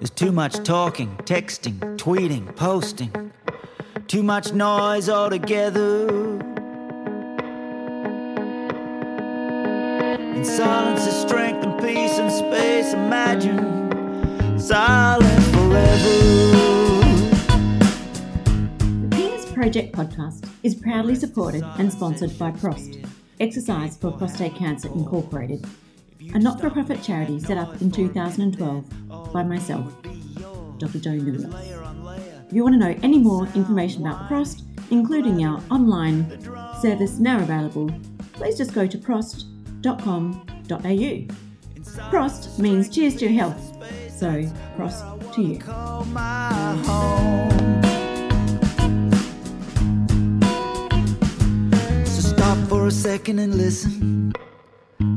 [0.00, 3.32] There's too much talking, texting, tweeting, posting.
[4.06, 6.08] Too much noise altogether.
[10.34, 12.94] In silence is strength and peace and space.
[12.94, 16.08] Imagine silent forever.
[19.02, 23.06] The Penis Project podcast is proudly supported and sponsored by Prost,
[23.38, 25.66] Exercise for Prostate Cancer Incorporated,
[26.34, 29.92] a not for profit charity set up in 2012 by myself,
[30.78, 30.98] Dr.
[30.98, 31.52] Joe Milios.
[32.46, 36.40] If you want to know any more information about Prost, including our online
[36.80, 37.90] service now available,
[38.32, 39.44] please just go to prost.com.au.
[42.10, 43.76] Prost means cheers to your health,
[44.10, 44.42] so
[44.76, 45.60] Prost to you.
[52.70, 54.19] For a second and listen.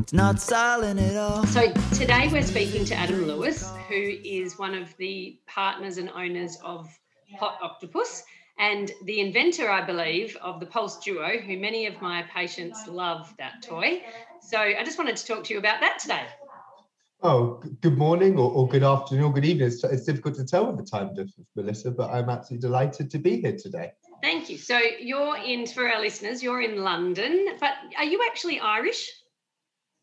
[0.03, 1.45] It's not silent at all.
[1.45, 6.57] So today we're speaking to Adam Lewis, who is one of the partners and owners
[6.61, 6.89] of
[7.39, 8.23] Hot Octopuss
[8.59, 13.33] and the inventor, I believe, of the Pulse Duo, who many of my patients love
[13.39, 14.03] that toy.
[14.41, 16.25] So I just wanted to talk to you about that today.
[17.21, 19.67] Oh, good morning or, or good afternoon or good evening.
[19.67, 23.19] It's, it's difficult to tell with the time difference, Melissa, but I'm absolutely delighted to
[23.19, 23.93] be here today.
[24.21, 24.57] Thank you.
[24.57, 29.09] So you're in, for our listeners, you're in London, but are you actually Irish?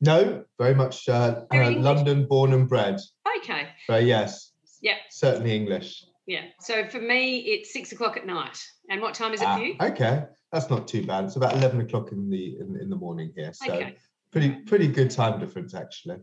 [0.00, 2.98] No, very much uh, Very uh, London born and bred.
[3.38, 3.68] Okay.
[3.86, 4.96] But yes, Yeah.
[5.10, 6.04] certainly English.
[6.26, 6.44] Yeah.
[6.60, 8.58] So for me, it's six o'clock at night.
[8.88, 9.76] And what time is it Ah, for you?
[9.80, 11.24] okay, that's not too bad.
[11.24, 13.52] It's about 11 o'clock in the in, in the morning here.
[13.52, 13.96] So Okay.
[14.32, 16.16] pretty pretty good time difference, actually.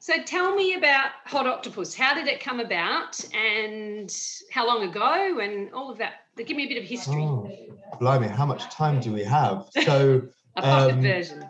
[0.00, 1.94] So tell me about Hot Octopuss.
[1.94, 4.14] How did it come about and
[4.50, 6.14] how long ago and all of that?
[6.36, 7.22] Give me a bit of history.
[7.22, 7.48] Oh,
[8.00, 9.68] blimey, how much time do we have?
[9.84, 10.22] So
[10.56, 11.44] a um, version.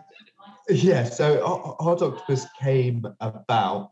[0.69, 1.45] Yeah, so
[1.79, 3.91] Hot Octopuss came about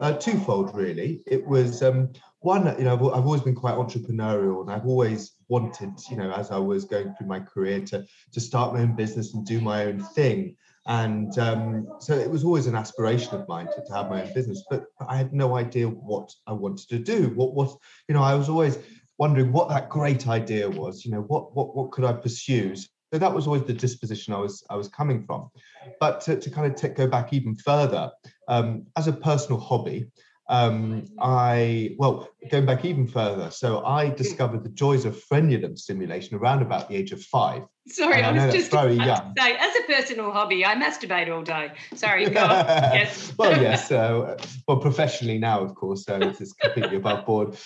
[0.00, 1.22] uh, twofold, really.
[1.26, 5.92] It was um, one, you know, I've, always been quite entrepreneurial, and I've always wanted,
[6.10, 9.34] you know, as I was going through my career, to to start my own business
[9.34, 10.56] and do my own thing.
[10.86, 14.32] And um, so it was always an aspiration of mine to, to have my own
[14.32, 17.28] business, but I had no idea what I wanted to do.
[17.34, 17.76] What was,
[18.08, 18.78] you know, I was always
[19.18, 21.04] wondering what that great idea was.
[21.04, 22.74] You know, what what what could I pursue?
[23.12, 25.50] So that was always the disposition I was I was coming from.
[25.98, 28.10] But to, to kind of take, go back even further,
[28.48, 30.10] um, as a personal hobby,
[30.48, 33.50] um, I well going back even further.
[33.50, 37.64] So I discovered the joys of frenulum stimulation around about the age of five.
[37.88, 39.34] Sorry, I I, was just very young.
[39.38, 41.72] say, as a personal hobby, I masturbate all day.
[41.94, 42.66] Sorry, go on.
[42.98, 43.32] Yes.
[43.38, 43.90] well, yes.
[43.98, 44.36] Uh,
[44.68, 47.56] well, professionally now, of course, so it's it's completely above board.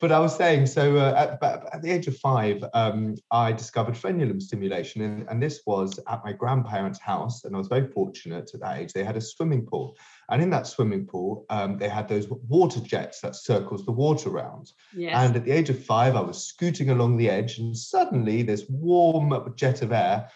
[0.00, 3.94] But I was saying, so uh, at, at the age of five, um, I discovered
[3.94, 8.50] frenulum stimulation, and, and this was at my grandparents' house, and I was very fortunate
[8.54, 8.92] at that age.
[8.92, 9.96] They had a swimming pool,
[10.30, 14.30] and in that swimming pool, um, they had those water jets that circles the water
[14.30, 14.72] around.
[14.94, 15.14] Yes.
[15.16, 18.64] And at the age of five, I was scooting along the edge, and suddenly this
[18.68, 20.28] warm jet of air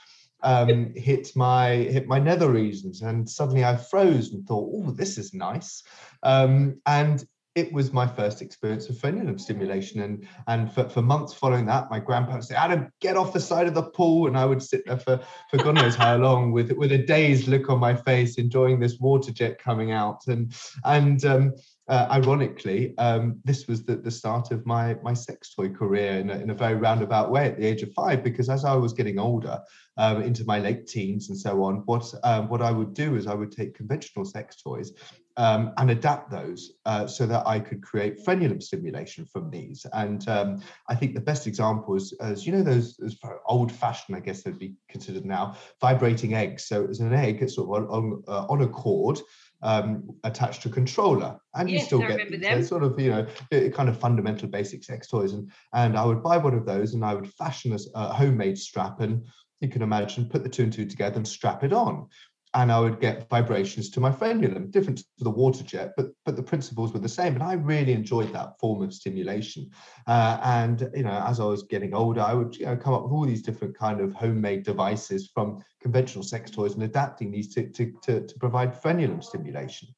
[0.42, 5.18] um, hit my hit my nether regions, and suddenly I froze and thought, "Oh, this
[5.18, 5.82] is nice."
[6.22, 7.24] Um, and
[7.56, 11.90] it was my first experience of frenulum stimulation, and and for, for months following that,
[11.90, 14.82] my grandparents said, "Adam, get off the side of the pool," and I would sit
[14.86, 18.38] there for for God knows how long with with a dazed look on my face,
[18.38, 21.54] enjoying this water jet coming out, and and um,
[21.88, 26.30] uh, ironically, um, this was the, the start of my my sex toy career in
[26.30, 28.22] a, in a very roundabout way at the age of five.
[28.22, 29.58] Because as I was getting older,
[29.96, 33.26] um, into my late teens and so on, what um, what I would do is
[33.26, 34.92] I would take conventional sex toys
[35.36, 39.86] um, and adapt those uh, so that I could create frenulum stimulation from these.
[39.92, 43.16] And um, I think the best example is, as you know, those, those
[43.46, 46.64] old fashioned, I guess they'd be considered now, vibrating eggs.
[46.64, 49.20] So it was an egg it's sort of on, on, uh, on a cord
[49.62, 51.38] um, attached to a controller.
[51.54, 52.64] And you still I get remember them.
[52.64, 55.32] sort of, you know, kind of fundamental basic sex toys.
[55.32, 58.58] And, and I would buy one of those and I would fashion a, a homemade
[58.58, 59.26] strap and
[59.60, 62.08] you can imagine put the two and two together and strap it on
[62.54, 66.34] and I would get vibrations to my frenulum, different to the water jet, but but
[66.36, 67.34] the principles were the same.
[67.34, 69.70] And I really enjoyed that form of stimulation.
[70.06, 73.04] Uh, and you know, as I was getting older, I would you know come up
[73.04, 77.54] with all these different kind of homemade devices from conventional sex toys and adapting these
[77.54, 79.88] to to to, to provide frenulum stimulation.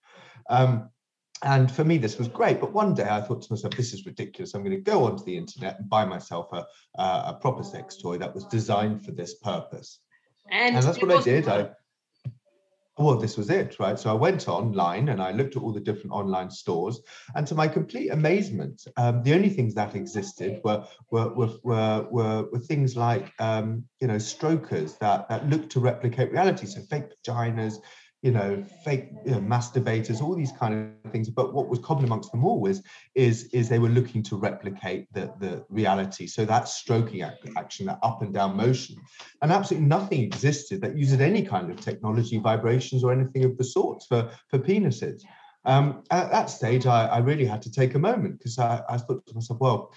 [0.50, 0.90] Um,
[1.44, 2.60] and for me, this was great.
[2.60, 4.54] But one day I thought to myself, this is ridiculous.
[4.54, 6.64] I'm going to go onto the internet and buy myself a,
[6.96, 9.99] a proper sex toy that was designed for this purpose.
[10.50, 11.49] And, And that's what I did.
[11.49, 11.70] I.
[12.98, 13.98] well, this was it, right?
[13.98, 17.00] So I went online and I looked at all the different online stores,
[17.34, 22.06] and to my complete amazement, um, the only things that existed were were were were,
[22.10, 26.82] were, were things like um, you know strokers that that looked to replicate reality, so
[26.82, 27.76] fake vaginas,
[28.22, 31.28] you know, fake you know, masturbators, all these kind of things.
[31.28, 32.82] But what was common amongst them all was
[33.16, 36.28] is is they were looking to replicate the the reality.
[36.28, 38.96] So that stroking action, that up and down motion,
[39.42, 43.64] and absolutely nothing existed that uses any kind of technology, vibrations, or anything of the
[43.64, 45.22] sorts for for penises.
[45.64, 48.96] Um, at that stage, I, I really had to take a moment because I, I
[48.98, 49.92] thought to myself, well,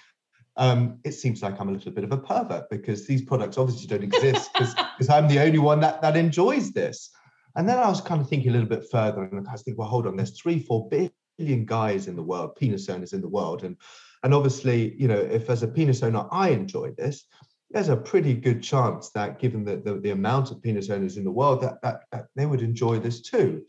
[0.58, 3.88] um, it seems like I'm a little bit of a pervert because these products obviously
[3.88, 7.12] don't exist because I'm the only one that that enjoys this.
[7.56, 9.78] And then I was kind of thinking a little bit further, and I was thinking,
[9.78, 13.30] well, hold on, there's three, four billion guys in the world, penis owners in the
[13.30, 13.78] world, and
[14.24, 17.26] and obviously, you know, if as a penis owner I enjoy this,
[17.70, 21.24] there's a pretty good chance that, given the the, the amount of penis owners in
[21.24, 23.64] the world, that, that that they would enjoy this too.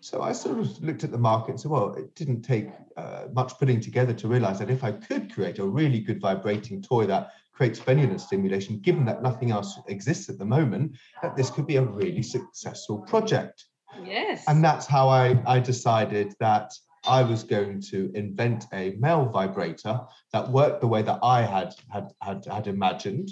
[0.00, 3.26] So I sort of looked at the market and said, well, it didn't take uh,
[3.32, 7.06] much putting together to realize that if I could create a really good vibrating toy
[7.06, 7.30] that
[7.62, 11.76] creates frenulum stimulation, given that nothing else exists at the moment, that this could be
[11.76, 13.66] a really successful project.
[14.04, 14.42] Yes.
[14.48, 16.72] And that's how I, I decided that
[17.06, 20.00] I was going to invent a male vibrator
[20.32, 23.30] that worked the way that I had had had, had imagined.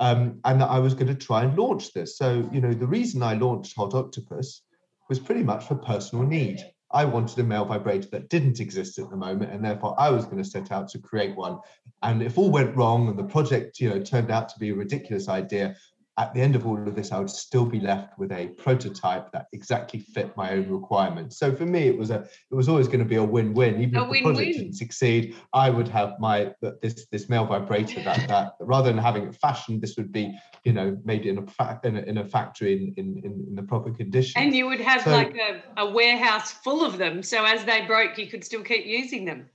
[0.00, 2.18] Um, and that I was going to try and launch this.
[2.18, 4.62] So, you know, the reason I launched Hot Octopuss
[5.08, 6.58] was pretty much for personal need.
[6.90, 10.24] I wanted a male vibrator that didn't exist at the moment, and therefore I was
[10.24, 11.58] going to set out to create one.
[12.02, 14.74] And if all went wrong and the project, you know, turned out to be a
[14.74, 15.76] ridiculous idea,
[16.18, 19.30] at the end of all of this, I would still be left with a prototype
[19.32, 21.38] that exactly fit my own requirements.
[21.38, 23.80] So for me, it was a, it was always going to be a win-win.
[23.80, 28.02] Even A if the project didn't succeed, I would have my this this male vibrator
[28.02, 31.46] that that rather than having it fashioned, this would be, you know, made in a
[31.46, 34.42] fa- in a, in a factory in, in in in the proper condition.
[34.42, 37.22] and you would have So- like a, a warehouse full of them.
[37.22, 39.48] So as they broke, you could still keep using them.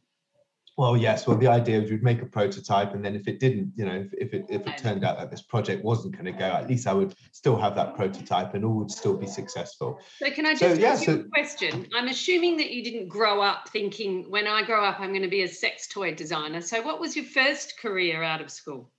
[0.76, 1.28] Well, yes.
[1.28, 3.94] Well, the idea was you'd make a prototype, and then if it didn't, you know,
[3.94, 6.68] if, if it if it turned out that this project wasn't going to go, at
[6.68, 10.00] least I would still have that prototype, and all would still be successful.
[10.18, 11.88] So can I So, just yeah, ask you so- a question?
[11.94, 15.28] I'm assuming that you didn't grow up thinking, when I grow up, I'm going to
[15.28, 16.62] be a sex toy designer.
[16.62, 18.92] So what was your first career out of school?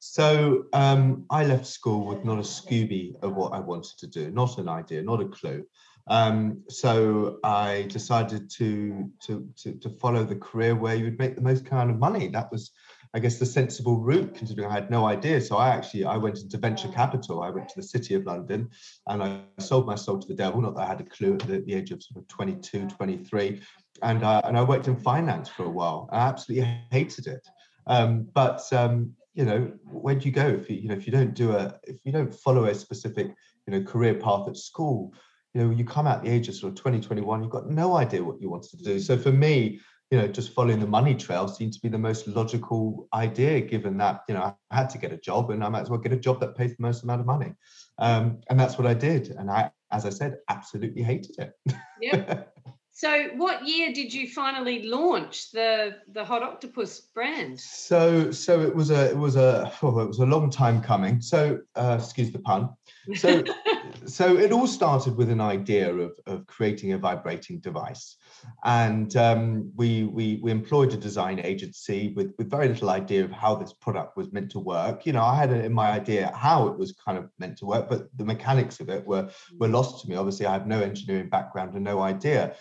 [0.00, 4.30] So um, I left school with not a Scooby of what I wanted to do,
[4.30, 5.64] not an idea, not a clue.
[6.08, 11.34] Um, so I decided to, to to to follow the career where you would make
[11.34, 12.28] the most kind of money.
[12.28, 12.70] That was,
[13.14, 15.40] I guess, the sensible route, considering I had no idea.
[15.40, 17.42] So I actually I went into venture capital.
[17.42, 18.70] I went to the city of London,
[19.06, 20.62] and I sold my soul to the devil.
[20.62, 23.60] Not that I had a clue at the, the age of sort of 22, 23,
[24.02, 26.08] and uh, and I worked in finance for a while.
[26.10, 27.46] I absolutely hated it.
[27.86, 31.12] Um, but um, you know, where do you go if you, you know if you
[31.12, 33.26] don't do a if you don't follow a specific
[33.66, 35.12] you know career path at school?
[35.54, 37.96] You know, you come out the age of sort of 20, 21, you've got no
[37.96, 39.00] idea what you wanted to do.
[39.00, 39.80] So for me,
[40.10, 43.98] you know, just following the money trail seemed to be the most logical idea, given
[43.98, 46.12] that you know I had to get a job, and I might as well get
[46.12, 47.52] a job that pays the most amount of money.
[47.98, 51.76] Um, and that's what I did, and I, as I said, absolutely hated it.
[52.00, 52.56] Yep.
[52.98, 57.60] so what year did you finally launch the the Hot Octopuss brand?
[57.60, 61.20] So, so it was a, it was a, oh, it was a long time coming.
[61.20, 62.70] So, uh, excuse the pun.
[63.14, 63.44] So,
[64.04, 68.16] so it all started with an idea of of creating a vibrating device,
[68.64, 73.30] and um, we we we employed a design agency with with very little idea of
[73.30, 75.06] how this product was meant to work.
[75.06, 77.88] You know, I had in my idea how it was kind of meant to work,
[77.88, 80.16] but the mechanics of it were were lost to me.
[80.16, 82.56] Obviously, I have no engineering background and no idea.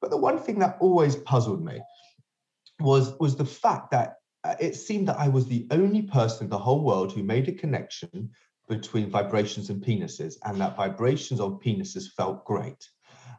[0.00, 1.80] But the one thing that always puzzled me
[2.80, 6.50] was was the fact that uh, it seemed that I was the only person in
[6.50, 8.30] the whole world who made a connection
[8.68, 12.88] between vibrations and penises, and that vibrations on penises felt great.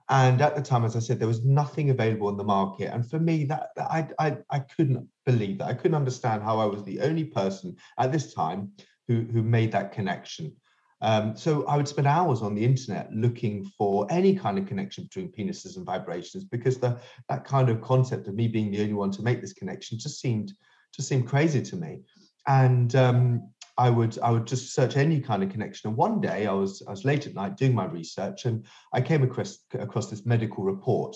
[0.10, 2.94] And at the time, as I said, there was nothing available on the market.
[2.94, 5.68] And for me, that, that I, I I couldn't believe that.
[5.68, 8.72] I couldn't understand how I was the only person at this time
[9.08, 10.56] who who made that connection.
[11.01, 15.05] Um, so I would spend hours on the internet looking for any kind of connection
[15.05, 18.93] between penises and vibrations because the that kind of concept of me being the only
[18.93, 20.53] one to make this connection just seemed
[20.93, 22.01] just seemed crazy to me.
[22.48, 25.89] And um, I would I would just search any kind of connection.
[25.89, 29.01] And one day I was I was late at night doing my research and I
[29.01, 31.15] came across across this medical report,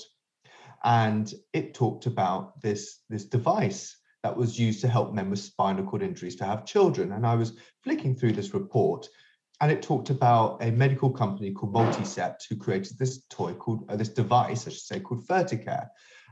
[0.83, 5.85] and it talked about this this device that was used to help men with spinal
[5.85, 7.11] cord injuries to have children.
[7.11, 9.07] And I was flicking through this report,
[9.61, 13.95] and it talked about a medical company called Multicept who created this toy called uh,
[13.95, 15.87] this device, I should say, called Ferticare.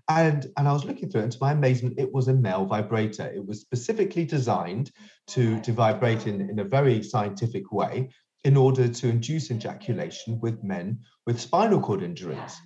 [0.09, 2.65] And, and I was looking through it, and to my amazement, it was a male
[2.65, 3.31] vibrator.
[3.33, 4.91] It was specifically designed
[5.27, 8.09] to, to vibrate in, in a very scientific way
[8.43, 12.59] in order to induce ejaculation with men with spinal cord injuries.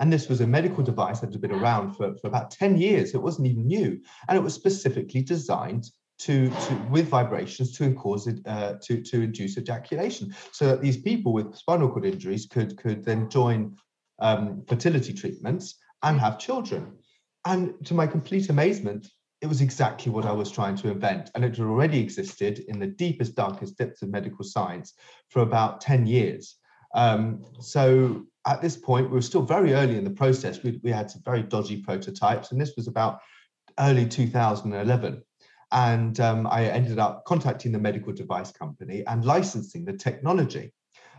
[0.00, 3.14] And this was a medical device that had been around for, for about 10 years.
[3.14, 4.00] It wasn't even new.
[4.28, 5.84] And it was specifically designed
[6.24, 10.96] to, to with vibrations to cause it uh, to, to induce ejaculation so that these
[10.96, 13.76] people with spinal cord injuries could, could then join
[14.20, 16.92] um, fertility treatments and have children.
[17.44, 19.06] And to my complete amazement,
[19.42, 21.30] it was exactly what I was trying to invent.
[21.34, 24.94] And it had already existed in the deepest, darkest depths of medical science
[25.28, 26.56] for about 10 years.
[26.94, 30.62] Um, so at this point, we were still very early in the process.
[30.62, 33.20] We, we had some very dodgy prototypes, and this was about
[33.78, 35.22] early 2011.
[35.74, 40.72] And um, I ended up contacting the medical device company and licensing the technology.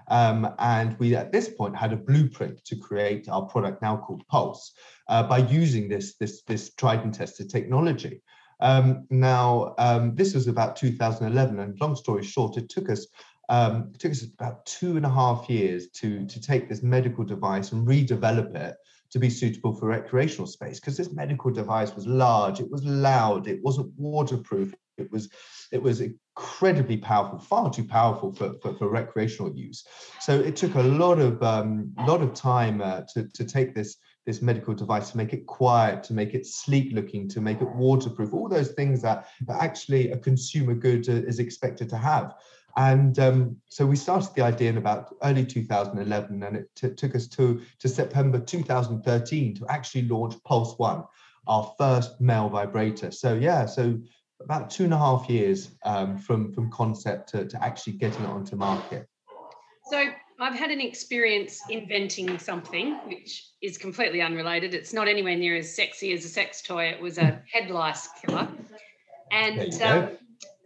[0.07, 4.25] Um, and we, at this point, had a blueprint to create our product now called
[4.27, 4.73] Pulse
[5.09, 8.21] uh, by using this, this, this tried and tested technology.
[8.59, 13.07] Um, now, um, this was about 2011, and long story short, it took us
[13.47, 17.23] um, it took us about two and a half years to to take this medical
[17.23, 18.75] device and redevelop it
[19.15, 23.47] to be suitable for recreational space because this medical device was large, it was loud,
[23.47, 25.29] it wasn't waterproof, it was
[25.71, 29.85] it was incredibly powerful, far too powerful for, for, for recreational use.
[30.19, 33.95] So it took a lot of um, lot of time uh, to to take this
[34.25, 37.69] this medical device to make it quiet, to make it sleek looking, to make it
[37.73, 42.33] waterproof, all those things that, that actually a consumer good uh, is expected to have.
[42.77, 47.15] And um, so we started the idea in about early 2011, and it t- took
[47.15, 51.05] us to, to September 2013 to actually launch Pulse One,
[51.47, 53.11] our first male vibrator.
[53.11, 53.97] So yeah, so
[54.41, 58.29] about two and a half years um, from from concept to, to actually getting it
[58.29, 59.07] onto market.
[59.89, 64.73] So I've had an experience inventing something which is completely unrelated.
[64.73, 66.87] It's not anywhere near as sexy as a sex toy.
[66.87, 68.49] It was a head lice killer,
[69.31, 70.17] and um,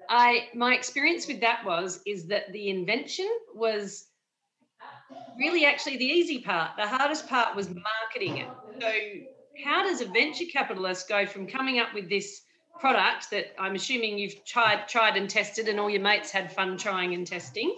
[0.09, 4.07] I my experience with that was is that the invention was
[5.37, 6.71] really actually the easy part.
[6.77, 8.47] The hardest part was marketing it.
[8.81, 8.91] So
[9.63, 12.41] how does a venture capitalist go from coming up with this
[12.79, 16.77] product that I'm assuming you've tried tried and tested and all your mates had fun
[16.77, 17.75] trying and testing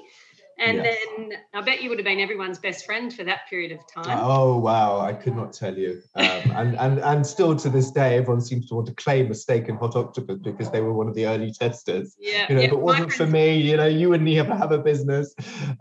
[0.62, 0.98] and yes.
[1.18, 4.20] then I bet you would have been everyone's best friend for that period of time.
[4.22, 6.01] Oh wow, I could not tell you.
[6.15, 9.36] Um, and and and still to this day, everyone seems to want to claim a
[9.36, 12.15] stake in Hot octopuss because they were one of the early testers.
[12.20, 14.72] Yeah, you know, yeah, if it wasn't for me, you know, you wouldn't ever have
[14.72, 15.34] a business.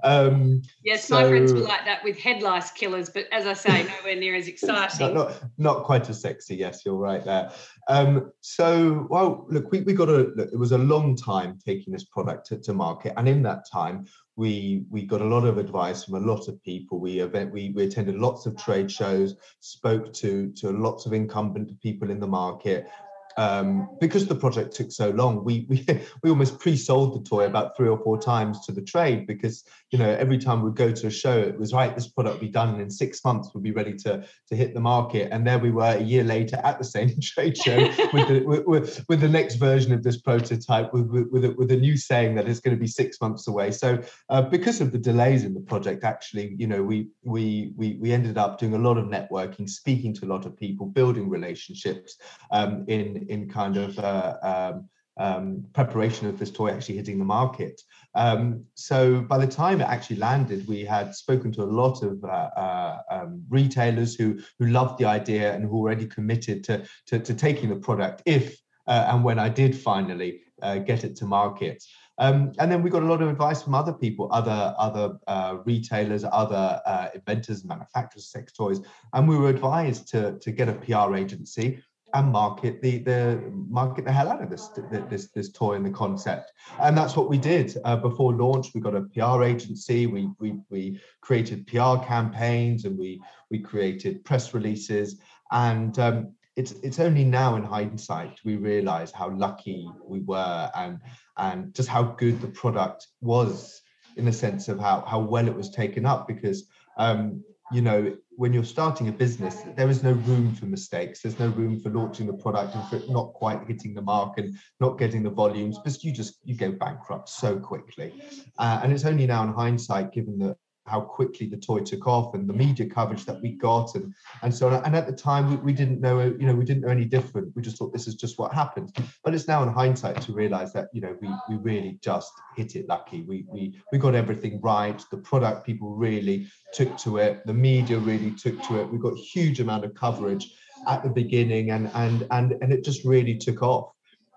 [0.03, 3.53] Um, yes, so, my friends were like that with head lice killers, but as I
[3.53, 5.15] say, nowhere near as exciting.
[5.15, 6.57] Not, not, not quite as sexy.
[6.57, 7.53] Yes, you're right there.
[7.89, 10.33] Um, so, well, look, we, we got a.
[10.35, 13.69] Look, it was a long time taking this product to, to market, and in that
[13.71, 14.07] time,
[14.41, 16.99] we we got a lot of advice from a lot of people.
[16.99, 21.79] We event we, we attended lots of trade shows, spoke to to lots of incumbent
[21.83, 22.89] people in the market,
[23.37, 25.85] um, because the project took so long, we, we
[26.23, 29.99] we almost pre-sold the toy about three or four times to the trade because you
[29.99, 31.95] know every time we'd go to a show, it was right.
[31.95, 33.51] This product will be done and in six months.
[33.55, 35.29] We'll be ready to to hit the market.
[35.33, 37.79] And there we were a year later at the same trade show
[38.13, 41.71] with the with, with, the next version of this prototype with with, with a, with
[41.71, 43.71] a new saying that it's going to be six months away.
[43.71, 47.99] So uh, because of the delays in the project, actually, you know, we we we
[48.01, 51.29] we ended up doing a lot of networking, speaking to a lot of people, building
[51.29, 52.17] relationships
[52.51, 54.89] um, in in kind of uh, um,
[55.21, 57.83] um, preparation of this toy actually hitting the market.
[58.15, 62.25] Um, so by the time it actually landed, we had spoken to a lot of
[62.25, 67.19] uh, uh, um, retailers who who loved the idea and who already committed to, to,
[67.19, 71.27] to taking the product if uh, and when I did finally uh, get it to
[71.27, 71.85] market.
[72.19, 75.57] Um, and then we got a lot of advice from other people, other other uh,
[75.65, 78.81] retailers, other uh, inventors, manufacturers sex toys,
[79.13, 81.83] and we were advised to to get a PR agency
[82.15, 84.69] and market the the market the hell out of this
[85.09, 86.53] this this toy and the concept.
[86.81, 88.69] And that's what we did uh, before launch.
[88.75, 90.07] We got a pr agency.
[90.07, 95.21] We we we created pr campaigns and we we created press releases.
[95.53, 100.99] And um, it's it's only now in hindsight we realize how lucky we were and
[101.37, 103.83] and just how good the product was
[104.17, 108.17] in the sense of how how well it was taken up because um, you know,
[108.41, 111.21] when you're starting a business, there is no room for mistakes.
[111.21, 114.39] There's no room for launching the product and for it not quite hitting the mark
[114.39, 118.15] and not getting the volumes because you just you go bankrupt so quickly.
[118.59, 120.57] Uh, and it's only now in hindsight, given that
[120.91, 124.55] how quickly the toy took off and the media coverage that we got and and
[124.55, 124.85] so on.
[124.85, 127.55] And at the time we, we didn't know, you know, we didn't know any different.
[127.55, 128.89] We just thought this is just what happened.
[129.25, 132.77] But it's now in hindsight to realize that, you know, we we really just hit
[132.77, 133.23] it lucky.
[133.23, 135.01] We we we got everything right.
[135.11, 137.47] The product people really took to it.
[137.47, 138.93] The media really took to it.
[138.93, 140.47] We got huge amount of coverage.
[140.87, 143.93] at the beginning, and and and and it just really took off.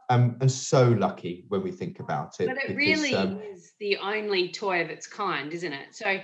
[0.09, 2.47] Um, and so lucky when we think about it.
[2.47, 5.95] But it because, really um, is the only toy of its kind, isn't it?
[5.95, 6.19] So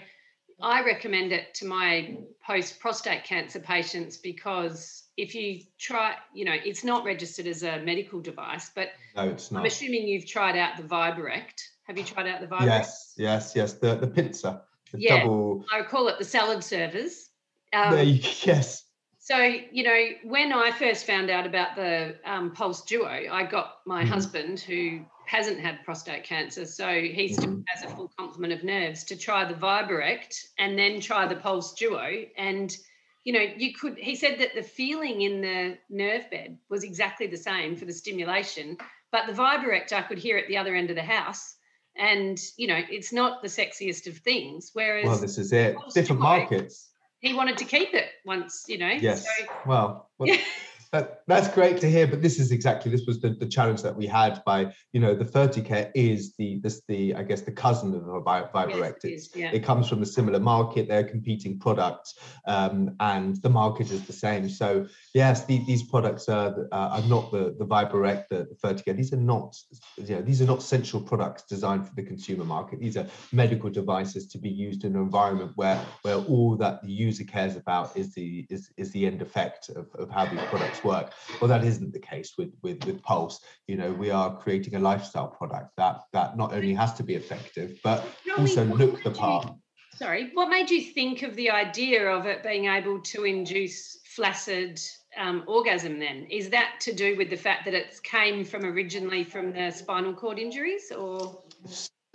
[0.61, 6.55] I recommend it to my post prostate cancer patients because if you try, you know,
[6.65, 9.61] it's not registered as a medical device, but no, it's not.
[9.61, 11.61] I'm assuming you've tried out the Viberect.
[11.83, 12.65] Have you tried out the Viberect?
[12.65, 13.73] Yes, yes, yes.
[13.73, 14.61] The the pincer.
[14.91, 15.65] The yeah, double...
[15.73, 17.29] I call it the salad servers.
[17.73, 18.83] Um, you, yes.
[19.29, 23.75] So, you know, when I first found out about the um, Pulse Duo, I got
[23.85, 24.11] my mm-hmm.
[24.11, 27.61] husband, who hasn't had prostate cancer, so he still mm-hmm.
[27.67, 31.75] has a full complement of nerves, to try the Viberect and then try the Pulse
[31.75, 32.23] Duo.
[32.39, 32.75] And,
[33.23, 37.27] you know, you could, he said that the feeling in the nerve bed was exactly
[37.27, 38.77] the same for the stimulation,
[39.11, 41.55] but the Viberect I could hear at the other end of the house.
[41.95, 44.71] And, you know, it's not the sexiest of things.
[44.73, 45.75] Whereas, well, this is it.
[45.93, 46.88] Different Duo, markets
[47.21, 48.87] he wanted to keep it once, you know.
[48.87, 49.25] Yes.
[49.25, 50.37] So, well, well
[50.91, 53.95] that, that's great to hear but this is exactly this was the, the challenge that
[53.95, 57.93] we had by you know the Ferticare is the this the i guess the cousin
[57.93, 59.51] of the Viberect yes, it, yeah.
[59.51, 62.15] it comes from a similar market they're competing products
[62.47, 64.49] um, and the market is the same.
[64.49, 68.95] So yes the, these products are uh, are not the the Viberect the, the Ferticare
[68.95, 69.55] these are not
[69.97, 72.79] you know these are not central products designed for the consumer market.
[72.79, 76.91] These are medical devices to be used in an environment where where all that the
[76.91, 80.78] user cares about is the is, is the end effect of, of how these products
[80.83, 81.13] work.
[81.39, 83.41] Well, that isn't the case with, with, with Pulse.
[83.67, 87.15] You know, we are creating a lifestyle product that, that not only has to be
[87.15, 88.05] effective, but
[88.37, 89.53] also look the part.
[89.95, 94.79] Sorry, what made you think of the idea of it being able to induce flaccid
[95.17, 96.25] um, orgasm then?
[96.29, 100.13] Is that to do with the fact that it came from originally from the spinal
[100.13, 101.43] cord injuries or?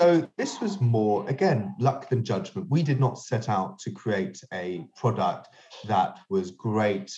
[0.01, 2.69] So this was more, again, luck than judgment.
[2.69, 5.49] We did not set out to create a product
[5.87, 7.13] that was great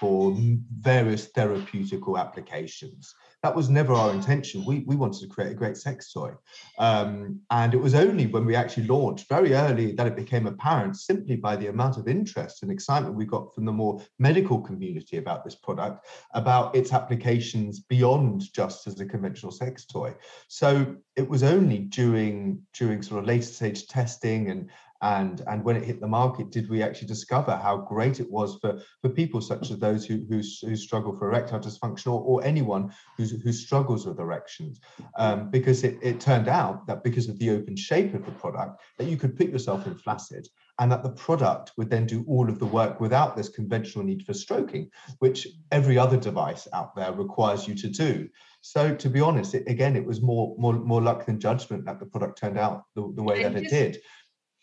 [0.00, 0.34] for
[0.80, 3.14] various therapeutical applications
[3.44, 4.64] that was never our intention.
[4.64, 6.32] We, we wanted to create a great sex toy.
[6.78, 10.96] Um, and it was only when we actually launched very early that it became apparent
[10.96, 15.18] simply by the amount of interest and excitement we got from the more medical community
[15.18, 20.14] about this product, about its applications beyond just as a conventional sex toy.
[20.48, 24.70] So it was only during during sort of later stage testing and
[25.04, 28.56] and and when it hit the market did we actually discover how great it was
[28.60, 32.44] for for people such as those who who, who struggle for erectile dysfunction or, or
[32.44, 34.80] anyone who's, who struggles with erections?
[35.18, 38.80] Um, because it, it turned out that because of the open shape of the product
[38.98, 40.48] that you could put yourself in flaccid
[40.80, 44.24] and that the product would then do all of the work without this conventional need
[44.24, 48.28] for stroking which every other device out there requires you to do.
[48.62, 52.00] So to be honest it, again it was more more more luck than judgment that
[52.00, 53.98] the product turned out the, the way that it did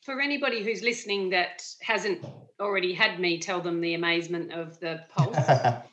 [0.02, 2.26] for anybody who's listening that hasn't
[2.60, 5.38] already had me tell them the amazement of the pulse,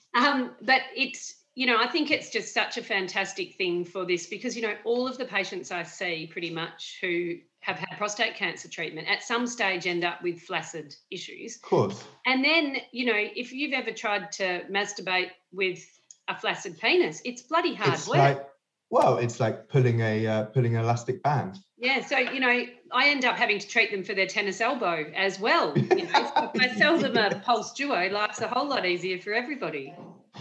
[0.14, 4.27] um, but it's you know I think it's just such a fantastic thing for this
[4.27, 8.35] because you know all of the patients I see pretty much who have had prostate
[8.35, 11.57] cancer treatment at some stage end up with flaccid issues.
[11.57, 12.05] Of course.
[12.27, 15.85] And then you know if you've ever tried to masturbate with
[16.29, 18.18] a flaccid penis, it's bloody hard it's work.
[18.18, 18.49] Like,
[18.90, 21.59] well, it's like pulling a uh, pulling an elastic band.
[21.77, 25.11] Yeah, so you know, I end up having to treat them for their tennis elbow
[25.14, 25.77] as well.
[25.77, 29.94] You know, I sell them a pulse duo, life's a whole lot easier for everybody.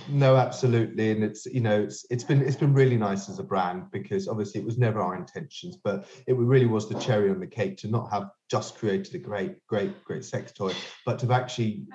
[0.10, 3.44] No, absolutely, and it's you know it's it's been it's been really nice as a
[3.44, 7.40] brand because obviously it was never our intentions, but it really was the cherry on
[7.40, 10.74] the cake to not have just created a great great great sex toy,
[11.06, 11.86] but to have actually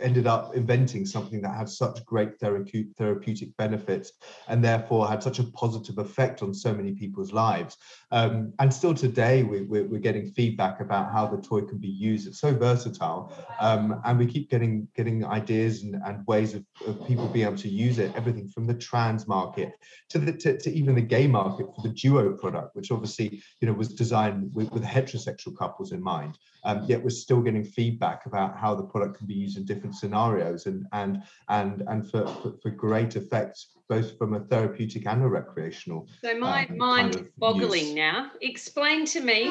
[0.00, 4.12] ended up inventing something that had such great therapeutic therapeutic benefits
[4.48, 7.76] and therefore had such a positive effect on so many people's lives.
[8.10, 11.88] Um, and still today, we, we're, we're, getting feedback about how the toy can be
[11.88, 12.26] used.
[12.26, 17.06] It's so versatile, um, and we keep getting getting ideas and, and ways of, of,
[17.06, 18.12] people being able to use it.
[18.16, 19.72] Everything from the trans market
[20.10, 23.68] to the to, to even the gay market for the duo product, which obviously you
[23.68, 26.38] know was designed with, with heterosexual couples in mind.
[26.64, 29.94] Um, yet we're still getting feedback about how the product can be used in different
[29.94, 35.22] scenarios and and and and for, for, for great effects both from a therapeutic and
[35.22, 36.08] a recreational.
[36.22, 37.94] So my um, mind kind of is boggling use.
[37.94, 38.30] now.
[38.40, 39.44] Explain to me,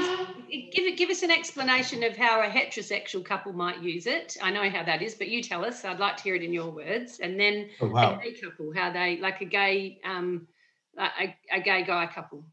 [0.49, 4.37] give it, give us an explanation of how a heterosexual couple might use it.
[4.41, 5.85] I know how that is, but you tell us.
[5.85, 7.19] I'd like to hear it in your words.
[7.19, 8.19] And then oh, wow.
[8.19, 10.47] a gay couple, how they like a gay um,
[10.97, 12.43] a, a gay guy couple.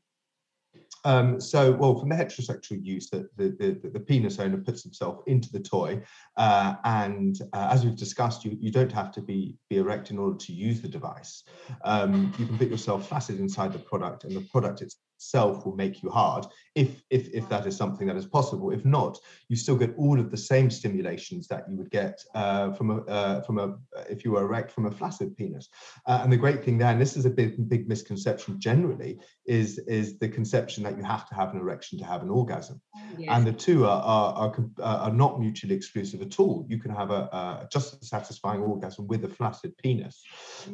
[1.05, 5.23] Um, so, well, from the heterosexual use, the, the, the, the, penis owner puts himself
[5.27, 6.03] into the toy.
[6.37, 10.19] Uh, and uh, as we've discussed, you, you don't have to be, be erect in
[10.19, 11.45] order to use the device.
[11.85, 14.83] Um, you can put yourself flaccid inside the product, and the product
[15.21, 18.71] itself will make you hard if, if, if that is something that is possible.
[18.71, 22.73] If not, you still get all of the same stimulations that you would get uh,
[22.73, 23.77] from, a, uh, from a,
[24.09, 25.69] if you were erect from a flaccid penis.
[26.07, 29.79] Uh, and the great thing there, and this is a big, big misconception generally, is,
[29.81, 32.81] is the conception that that you have to have an erection to have an orgasm.
[33.29, 36.67] And the two are, are, are, are, not mutually exclusive at all.
[36.69, 40.23] You can have a, a just a satisfying orgasm with a flaccid penis.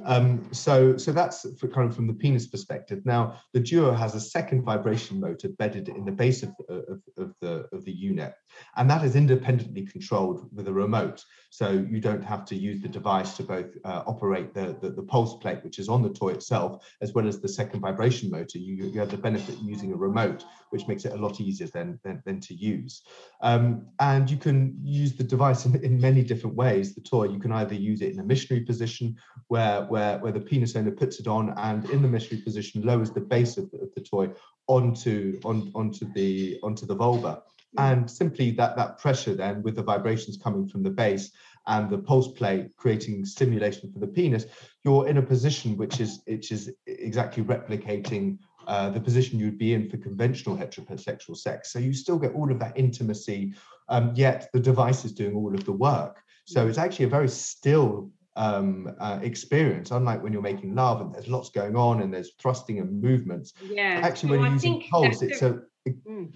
[0.05, 3.05] Um, so, so that's kind of from the penis perspective.
[3.05, 7.35] Now, the Duo has a second vibration motor bedded in the base of, of, of
[7.41, 8.35] the, of the unit,
[8.77, 11.23] and that is independently controlled with a remote.
[11.51, 15.03] So you don't have to use the device to both uh, operate the, the, the,
[15.03, 18.59] pulse plate, which is on the toy itself, as well as the second vibration motor.
[18.59, 20.06] You, you have the benefit using a remote,
[20.71, 23.03] which makes it a lot easier than, than, than to use.
[23.41, 26.95] Um, and you can use the device in, in many different ways.
[26.95, 29.17] The toy, you can either use it in a missionary position
[29.49, 33.11] where, where, where the penis owner puts it on and in the missionary position lowers
[33.11, 34.29] the base of the, of the toy
[34.67, 37.43] onto, on, onto, the, onto the vulva
[37.79, 41.33] and simply that that pressure then with the vibrations coming from the base
[41.67, 44.47] and the pulse plate creating stimulation for the penis
[44.85, 49.75] you're in a position which is which is exactly replicating uh, the position you'd be
[49.75, 51.73] in for conventional heterosexual sex.
[51.73, 53.55] So you still get all of that intimacy,
[53.89, 56.23] um, yet the device is doing all of the work.
[56.47, 61.13] So it's actually a very still um, uh, experience, unlike when you're making love and
[61.13, 63.55] there's lots going on and there's thrusting and movements.
[63.63, 64.01] Yeah.
[64.03, 65.63] Actually, when you're using pulse, it's a.
[65.89, 66.33] Mm.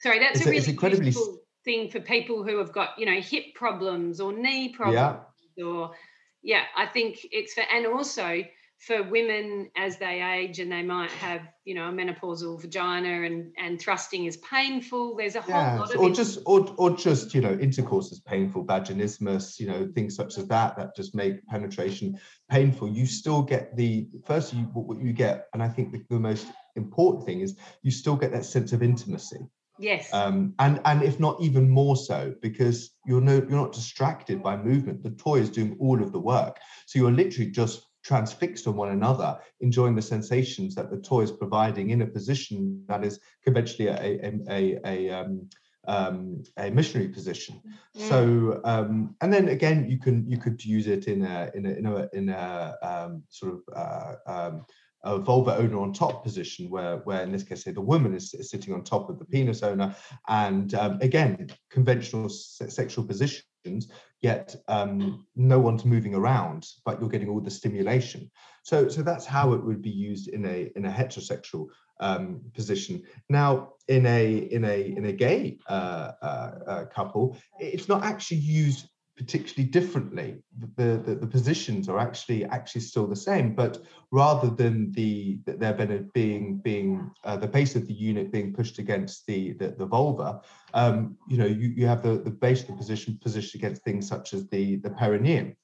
[0.00, 1.14] Sorry, that's a really incredibly
[1.64, 5.20] thing for people who have got, you know, hip problems or knee problems
[5.56, 5.64] yeah.
[5.64, 5.90] or
[6.42, 8.42] yeah, I think it's for and also
[8.80, 13.52] for women as they age and they might have you know a menopausal vagina and
[13.58, 15.78] and thrusting is painful there's a whole yes.
[15.78, 19.86] lot of or just or, or just you know intercourse is painful vaginismus you know
[19.94, 22.18] things such as that that just make penetration
[22.50, 26.18] painful you still get the first you what you get and i think the, the
[26.18, 29.46] most important thing is you still get that sense of intimacy
[29.82, 30.12] Yes.
[30.12, 34.58] Um, and and if not even more so, because you're no you're not distracted by
[34.58, 35.02] movement.
[35.02, 36.58] The toy is doing all of the work.
[36.84, 41.30] So you're literally just transfixed on one another, enjoying the sensations that the toy is
[41.30, 45.48] providing in a position that is conventionally a, a, a, a um,
[45.86, 47.60] um, a missionary position.
[47.96, 48.08] Mm.
[48.08, 51.70] So, um, and then again, you can you could use it in a in a
[51.70, 54.66] in a, in a um, sort of uh, um,
[55.04, 58.34] a vulva owner on top position, where where in this case, say the woman is,
[58.34, 59.94] is sitting on top of the penis owner,
[60.28, 63.42] and um, again, conventional sexual position
[64.22, 68.30] yet um, no one's moving around, but you're getting all the stimulation.
[68.62, 71.66] So, so that's how it would be used in a in a heterosexual
[72.00, 73.02] um, position.
[73.28, 78.38] Now, in a in a in a gay uh, uh, uh, couple, it's not actually
[78.38, 78.86] used
[79.20, 80.42] particularly differently.
[80.78, 85.74] The, the, the, positions are actually actually still the same, but rather than the there
[86.14, 90.40] being being uh, the base of the unit being pushed against the the, the vulva,
[90.72, 94.08] um, you know, you, you have the, the base of the position positioned against things
[94.08, 95.54] such as the the perineum.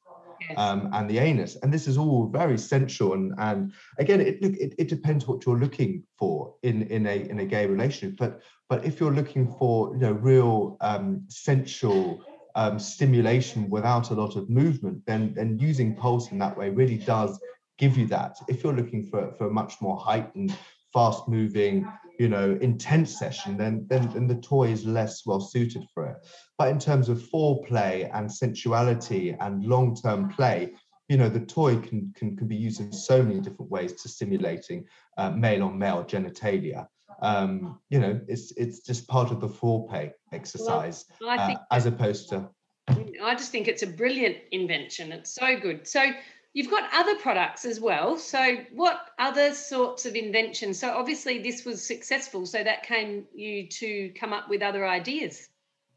[0.58, 3.14] Um, and the anus, and this is all very sensual.
[3.14, 7.16] And, and again, it, look, it it depends what you're looking for in in a
[7.30, 8.18] in a gay relationship.
[8.18, 12.22] But but if you're looking for you know real um, sensual
[12.56, 16.96] um, stimulation without a lot of movement, then, then using pulse in that way really
[16.96, 17.38] does
[17.78, 18.38] give you that.
[18.48, 20.56] If you're looking for, for a much more heightened,
[20.92, 21.86] fast moving,
[22.18, 26.16] you know, intense session, then, then, then the toy is less well suited for it.
[26.56, 30.72] But in terms of foreplay and sensuality and long-term play,
[31.10, 34.08] you know, the toy can, can, can be used in so many different ways to
[34.08, 34.86] stimulating
[35.18, 36.88] uh, male on male genitalia
[37.20, 42.28] um, you know, it's it's just part of the foreplay exercise well, uh, as opposed
[42.30, 42.48] to.
[42.88, 45.12] I just think it's a brilliant invention.
[45.12, 45.86] It's so good.
[45.88, 46.04] So
[46.52, 48.16] you've got other products as well.
[48.16, 50.78] So what other sorts of inventions?
[50.78, 52.46] So obviously this was successful.
[52.46, 55.48] So that came you to come up with other ideas.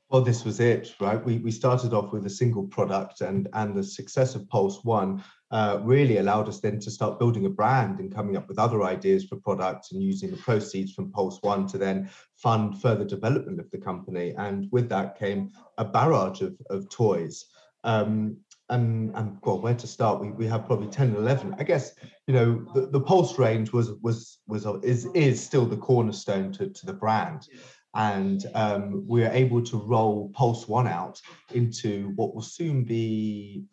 [0.09, 1.23] Well, this was it, right?
[1.23, 5.23] We, we started off with a single product, and and the success of Pulse One
[5.51, 8.83] uh, really allowed us then to start building a brand and coming up with other
[8.83, 13.59] ideas for products and using the proceeds from Pulse One to then fund further development
[13.59, 14.35] of the company.
[14.37, 17.45] And with that came a barrage of, of toys.
[17.83, 18.37] Um,
[18.69, 20.21] and and well, where to start?
[20.21, 21.55] We, we have probably 10 11.
[21.57, 21.95] I guess,
[22.27, 26.69] you know, the, the Pulse range was was was is is still the cornerstone to,
[26.69, 27.47] to the brand.
[27.95, 31.19] And um, we are able to roll Pulse One out
[31.53, 33.63] into what will soon be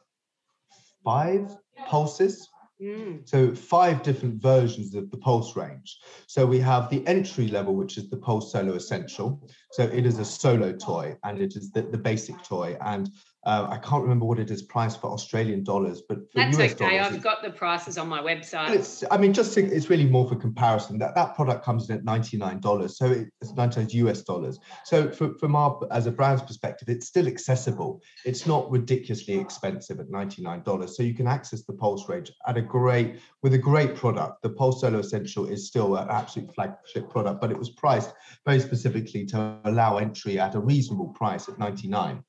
[1.05, 1.55] five
[1.89, 2.49] pulses
[2.81, 3.27] Mm.
[3.27, 5.99] So five different versions of the Pulse range.
[6.27, 9.49] So we have the entry level, which is the Pulse Solo Essential.
[9.73, 12.77] So it is a solo toy and it is the, the basic toy.
[12.83, 13.11] And
[13.47, 16.73] uh, I can't remember what it is priced for Australian dollars, but for that's US
[16.73, 16.99] okay.
[16.99, 18.71] Dollars, I've got the prices on my website.
[18.71, 20.99] It's, I mean, just to, it's really more for comparison.
[20.99, 23.07] That that product comes in at ninety nine dollars, so
[23.41, 24.59] it's ninety nine US dollars.
[24.85, 28.03] So for, from our as a brand's perspective, it's still accessible.
[28.25, 30.97] It's not ridiculously expensive at ninety nine dollars.
[30.97, 34.43] So you can access the Pulse range at a great with a great product.
[34.43, 38.13] The Pulse Solo Essential is still an absolute flagship product, but it was priced
[38.45, 42.25] very specifically to allow entry at a reasonable price at ninety nine.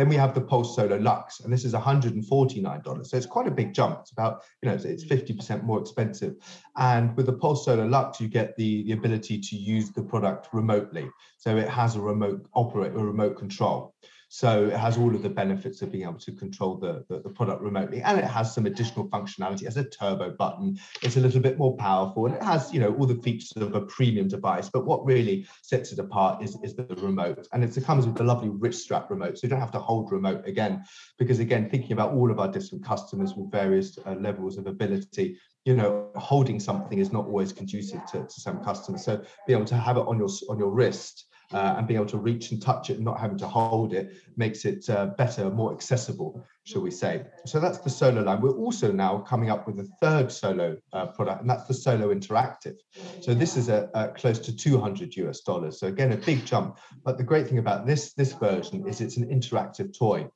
[0.00, 3.06] Then we have the Pulse Solo Lux, and this is $149.
[3.06, 3.98] So it's quite a big jump.
[4.00, 5.62] It's about, you know, it's 50% mm.
[5.62, 6.36] more expensive.
[6.78, 10.48] And with the Pulse Solo Lux, you get the, the ability to use the product
[10.54, 11.06] remotely.
[11.36, 13.94] So it has a remote operate, a remote control.
[14.32, 17.28] So it has all of the benefits of being able to control the, the, the,
[17.28, 18.00] product remotely.
[18.00, 20.78] And it has some additional functionality as a turbo button.
[21.02, 23.74] It's a little bit more powerful and it has, you know, all the features of
[23.74, 24.68] a premium device.
[24.68, 27.48] But what really sets it apart is, is the remote.
[27.52, 29.36] And it comes with a lovely rich strap remote.
[29.36, 30.84] So you don't have to hold remote again,
[31.18, 35.38] because again, thinking about all of our different customers with various uh, levels of ability,
[35.64, 39.04] you know, holding something is not always conducive to, to some customers.
[39.04, 42.08] So be able to have it on your on your wrist uh, and being able
[42.10, 45.50] to reach and touch it and not having to hold it makes it uh, better,
[45.50, 47.24] more accessible, shall we say.
[47.46, 48.40] So that's the Solo line.
[48.40, 52.14] We're also now coming up with a third Solo uh, product, and that's the Solo
[52.14, 52.76] Interactive.
[53.20, 55.80] So this is a, a, close to 200 US dollars.
[55.80, 56.78] So again, a big jump.
[57.04, 60.28] But the great thing about this, this version is it's an interactive toy.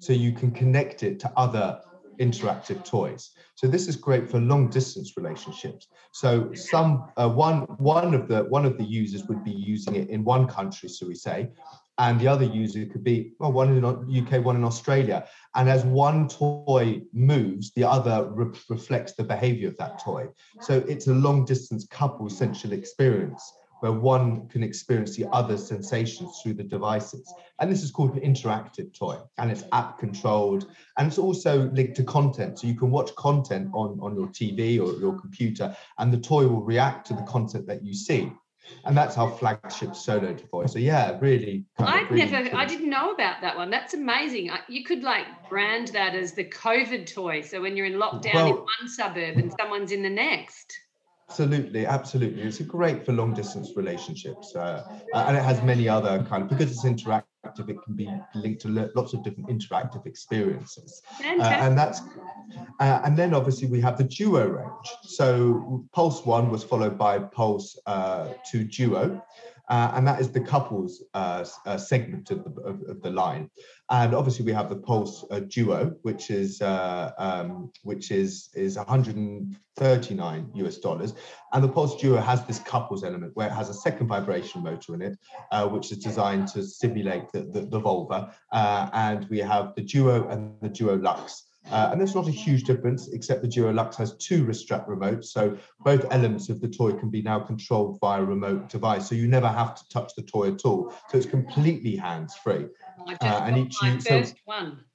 [0.00, 1.80] So you can connect it to other
[2.18, 3.30] interactive toys.
[3.54, 5.88] So this is great for long distance relationships.
[6.12, 10.08] So some uh, one one of the one of the users would be using it
[10.10, 11.50] in one country, so we say,
[11.98, 15.26] and the other user could be well, one in UK, one in Australia.
[15.54, 20.28] And as one toy moves, the other re- reflects the behavior of that toy.
[20.60, 26.40] So it's a long distance couple central experience where one can experience the other sensations
[26.42, 27.32] through the devices.
[27.60, 31.96] And this is called an interactive toy, and it's app controlled, and it's also linked
[31.96, 32.58] to content.
[32.58, 36.46] So you can watch content on, on your TV or your computer, and the toy
[36.46, 38.32] will react to the content that you see.
[38.84, 40.66] And that's our flagship solo toy.
[40.66, 41.64] So yeah, really.
[41.78, 42.58] I've really never, cool.
[42.58, 43.70] I didn't know about that one.
[43.70, 44.50] That's amazing.
[44.68, 47.40] You could like brand that as the COVID toy.
[47.40, 50.78] So when you're in lockdown well, in one suburb and someone's in the next.
[51.30, 52.42] Absolutely, absolutely.
[52.42, 54.82] It's great for long distance relationships, uh,
[55.14, 57.68] and it has many other kind of because it's interactive.
[57.68, 62.00] It can be linked to lots of different interactive experiences, uh, and that's
[62.80, 64.88] uh, and then obviously we have the Duo range.
[65.02, 69.22] So Pulse One was followed by Pulse uh, Two Duo,
[69.68, 73.50] uh, and that is the couples uh, uh, segment of the, of, of, the line.
[73.90, 78.76] And obviously, we have the Pulse uh, Duo, which is uh, um, which is is
[78.76, 81.14] 139 US dollars,
[81.52, 84.94] and the Pulse Duo has this couples element where it has a second vibration motor
[84.94, 85.18] in it,
[85.52, 88.34] uh, which is designed to simulate the, the, the vulva.
[88.52, 91.47] and we have the Duo and the Duo Lux.
[91.70, 94.86] Uh, and there's not a huge difference, except the Duo Lux has two wrist strap
[94.86, 95.26] remotes.
[95.26, 99.08] So both elements of the toy can be now controlled via a remote device.
[99.08, 100.92] So you never have to touch the toy at all.
[101.08, 102.66] So it's completely hands free.
[103.06, 104.80] I just uh, and each my so, first one.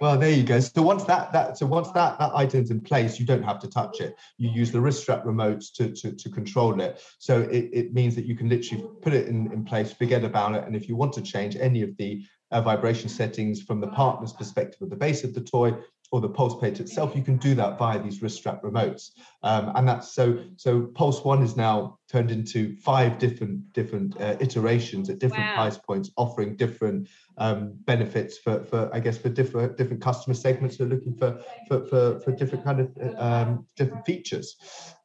[0.00, 0.60] Well, there you go.
[0.60, 3.68] So once that that so once that that item's in place, you don't have to
[3.68, 4.16] touch it.
[4.38, 7.02] You use the wrist strap remotes to to, to control it.
[7.18, 10.54] So it, it means that you can literally put it in, in place, forget about
[10.54, 13.88] it, and if you want to change any of the uh, vibration settings from the
[13.88, 15.74] partner's perspective of the base of the toy,
[16.12, 19.10] or the pulse plate itself, you can do that via these wrist strap remotes.
[19.42, 24.36] Um, and that's so so Pulse One is now turned into five different different uh,
[24.38, 25.54] iterations at different wow.
[25.54, 30.76] price points, offering different um, benefits for, for I guess for different different customer segments
[30.76, 32.88] who are looking for for for, for different kind of
[33.18, 34.56] um, different features.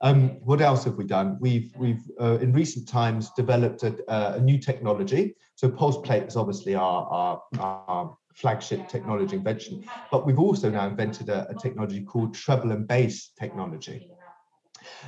[0.02, 1.38] Um, what else have we done?
[1.40, 5.36] We've we've uh, in recent times developed a, uh, a, new technology.
[5.56, 9.84] So Pulse Plate is obviously our, our, our flagship technology invention.
[10.12, 14.10] But we've also now invented a, a technology called treble and bass technology.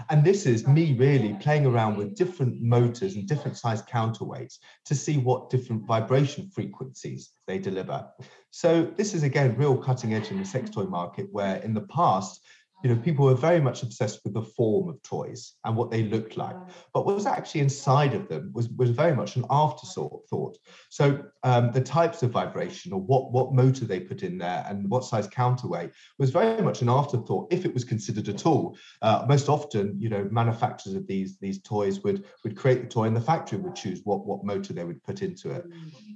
[0.10, 4.96] And this is me really playing around with different motors and different size counterweights to
[4.96, 8.06] see what different vibration frequencies they deliver.
[8.52, 11.82] So this is again real cutting edge in the sex toy market where in the
[11.82, 12.42] past
[12.84, 16.04] you know, people were very much obsessed with the form of toys and what they
[16.04, 16.56] looked like.
[16.94, 20.28] But what was actually inside of them was, was very much an afterthought.
[20.30, 20.58] Thought.
[20.90, 24.90] So um, the types of vibration or what, what motor they put in there and
[24.90, 28.78] what size counterweight was very much an afterthought, if it was considered at all.
[29.02, 33.06] Uh, most often, you know, manufacturers of these, these toys would, would create the toy
[33.06, 35.66] and the factory would choose what, what motor they would put into it.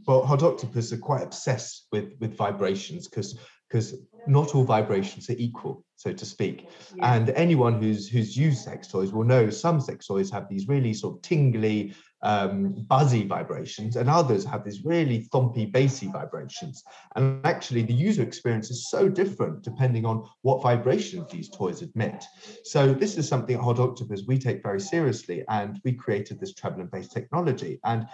[0.07, 3.37] Well, Hot Octopuss are quite obsessed with, with vibrations because
[3.69, 3.95] because
[4.27, 5.84] not all vibrations are equal.
[5.97, 6.67] So to speak.
[6.95, 7.15] Yeah.
[7.15, 10.93] And anyone who's who's used sex toys will know some sex toys have these really
[10.93, 16.83] sort of tingly, um, buzzy vibrations, and others have these really thumpy, bassy vibrations.
[17.15, 22.25] And actually, the user experience is so different depending on what vibrations these toys emit.
[22.63, 26.53] So this is something at Hot Octopuss we take very seriously, and we created this
[26.53, 27.79] treble and bass technology.
[27.85, 28.05] And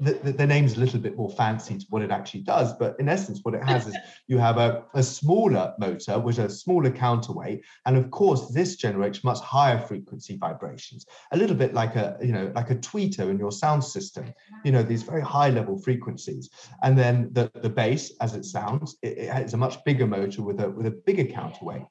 [0.00, 2.96] the, the, the, name's a little bit more fancy to what it actually does, but
[2.98, 6.90] in essence, what it has is you have a, a smaller motor with a smaller
[6.90, 12.16] counterweight, and of course, this generates much higher frequency vibrations, a little bit like a
[12.20, 14.32] you know like a tweeter in your sound system,
[14.64, 16.50] you know these very high level frequencies,
[16.82, 20.42] and then the the bass, as it sounds, it, it has a much bigger motor
[20.42, 21.82] with a with a bigger counterweight,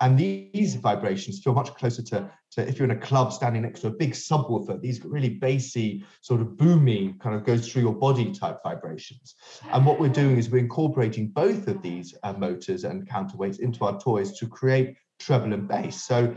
[0.00, 3.80] and these vibrations feel much closer to, to if you're in a club standing next
[3.80, 7.94] to a big subwoofer, these really bassy, sort of boomy, kind of goes through your
[7.94, 9.36] body type vibrations.
[9.72, 13.84] And what we're doing is we're incorporating both of these uh, motors and counterweights into
[13.86, 16.02] our toys to create treble and bass.
[16.02, 16.34] So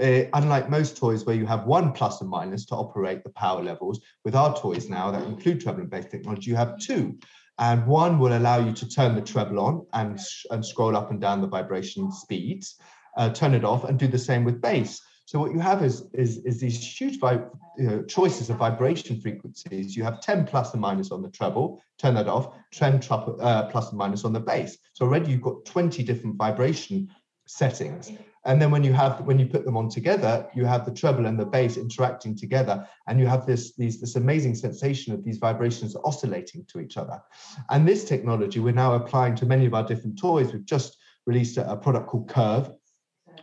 [0.00, 3.60] uh, unlike most toys where you have one plus and minus to operate the power
[3.60, 7.18] levels, with our toys now that include treble and bass technology, you have two.
[7.58, 10.18] And one will allow you to turn the treble on and,
[10.50, 12.76] and scroll up and down the vibration speeds
[13.16, 15.00] uh, turn it off and do the same with bass.
[15.26, 19.96] So what you have is, is, is these huge know, choices of vibration frequencies.
[19.96, 23.90] You have 10 plus and minus on the treble, turn that off, 10 uh, plus
[23.90, 24.76] and minus on the bass.
[24.92, 27.08] So already you've got 20 different vibration
[27.46, 28.10] settings.
[28.44, 31.26] And then when you have when you put them on together, you have the treble
[31.26, 35.38] and the bass interacting together, and you have this these this amazing sensation of these
[35.38, 37.20] vibrations oscillating to each other.
[37.68, 40.52] And this technology we're now applying to many of our different toys.
[40.52, 40.96] We've just
[41.26, 42.72] released a, a product called Curve,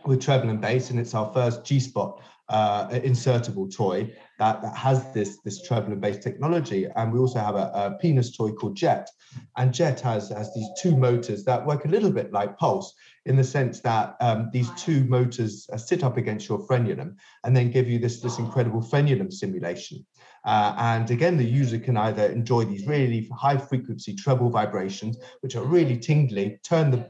[0.06, 5.12] with treble and bass, and it's our first G-spot uh, insertable toy that, that has
[5.12, 6.86] this, this treble and bass technology.
[6.96, 9.10] And we also have a, a, penis toy called Jet.
[9.56, 12.94] And Jet has, has these two motors that work a little bit like Pulse
[13.26, 17.54] in the sense that um, these two motors uh, sit up against your frenulum and
[17.54, 20.06] then give you this, this incredible frenulum simulation.
[20.48, 25.54] Uh, and again, the user can either enjoy these really high frequency treble vibrations, which
[25.56, 27.00] are really tingly, turn the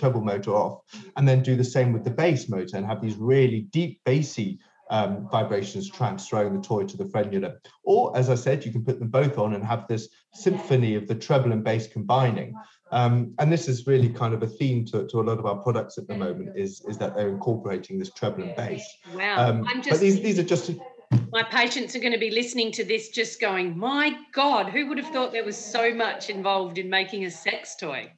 [0.00, 0.74] treble motor off,
[1.16, 4.60] and then do the same with the bass motor and have these really deep bassy
[4.90, 7.54] um, vibrations transferring the toy to the frenulum.
[7.82, 11.08] Or, as I said, you can put them both on and have this symphony of
[11.08, 12.54] the treble and bass combining.
[12.92, 15.56] Um, and this is really kind of a theme to, to a lot of our
[15.56, 18.84] products at the moment is, is that they're incorporating this treble and bass.
[19.14, 19.48] Wow.
[19.48, 20.70] Um, I'm just, but these, these are just...
[21.32, 24.98] My patients are going to be listening to this just going, my God, who would
[24.98, 28.10] have thought there was so much involved in making a sex toy?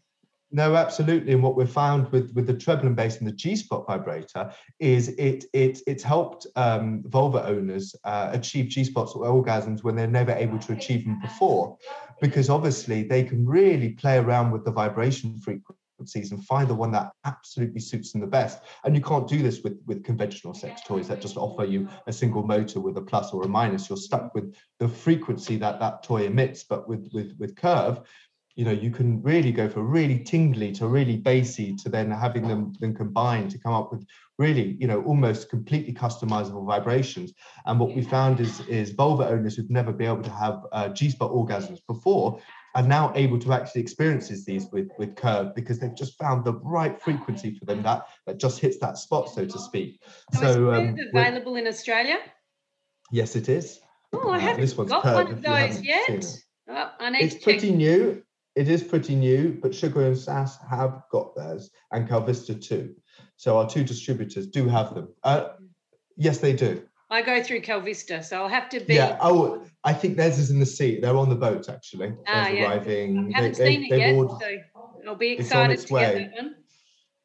[0.52, 1.32] No, absolutely.
[1.32, 5.08] And what we've found with, with the treble and bass and the G-spot vibrator is
[5.18, 10.32] it it it's helped um, vulva owners uh, achieve G-spots or orgasms when they're never
[10.32, 11.76] able to achieve them before,
[12.20, 16.90] because obviously they can really play around with the vibration frequencies and find the one
[16.92, 18.60] that absolutely suits them the best.
[18.84, 22.12] And you can't do this with, with conventional sex toys that just offer you a
[22.12, 23.88] single motor with a plus or a minus.
[23.88, 26.64] You're stuck with the frequency that that toy emits.
[26.64, 28.00] But with with with Curve,
[28.56, 32.48] you know you can really go for really tingly to really bassy to then having
[32.48, 34.04] them then combined to come up with
[34.38, 37.32] really you know almost completely customizable vibrations
[37.66, 40.88] and what we found is is vulva owners who've never been able to have uh,
[40.88, 42.40] g-spot orgasms before
[42.76, 46.52] are now able to actually experience these with with curve because they've just found the
[46.62, 50.02] right frequency for them that that just hits that spot so to speak.
[50.34, 52.18] So, so um, available in australia?
[53.10, 53.80] Yes it is.
[54.12, 56.24] Oh i uh, haven't uh, got one of those yet.
[56.68, 58.22] oh, it's pretty new.
[58.54, 62.94] It is pretty new, but Sugar and Sass have got theirs, and Calvista too.
[63.36, 65.08] So our two distributors do have them.
[65.22, 65.48] Uh,
[66.16, 66.82] yes, they do.
[67.08, 68.94] I go through Calvista, so I'll have to be.
[68.94, 69.16] Yeah.
[69.20, 70.98] Oh, I think theirs is in the sea.
[71.00, 72.14] They're on the boat actually.
[72.26, 72.64] Ah, yeah.
[72.64, 73.32] arriving.
[73.32, 76.00] I haven't they, seen they, it yet, ordered, so I'll be excited to way.
[76.00, 76.54] get that one.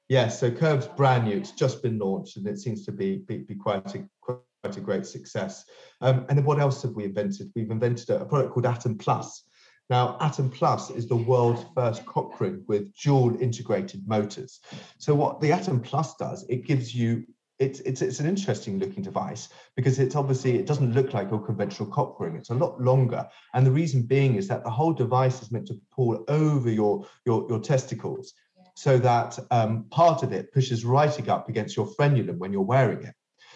[0.07, 0.39] Yes.
[0.39, 1.37] So Curve's brand new.
[1.37, 4.81] It's just been launched, and it seems to be be, be quite a quite a
[4.81, 5.65] great success.
[6.01, 7.51] Um, and then what else have we invented?
[7.55, 9.45] We've invented a, a product called Atom Plus
[9.91, 14.61] now, Atom Plus is the world's first cock ring with dual integrated motors.
[14.99, 17.25] So what the Atom Plus does, it gives you
[17.61, 21.39] it's, it's, it's an interesting looking device because it's obviously it doesn't look like your
[21.39, 22.35] conventional cock ring.
[22.35, 23.27] It's a lot longer.
[23.53, 27.05] And the reason being is that the whole device is meant to pull over your
[27.25, 28.33] your, your testicles
[28.75, 33.03] so that um, part of it pushes right up against your frenulum when you're wearing
[33.03, 33.13] it.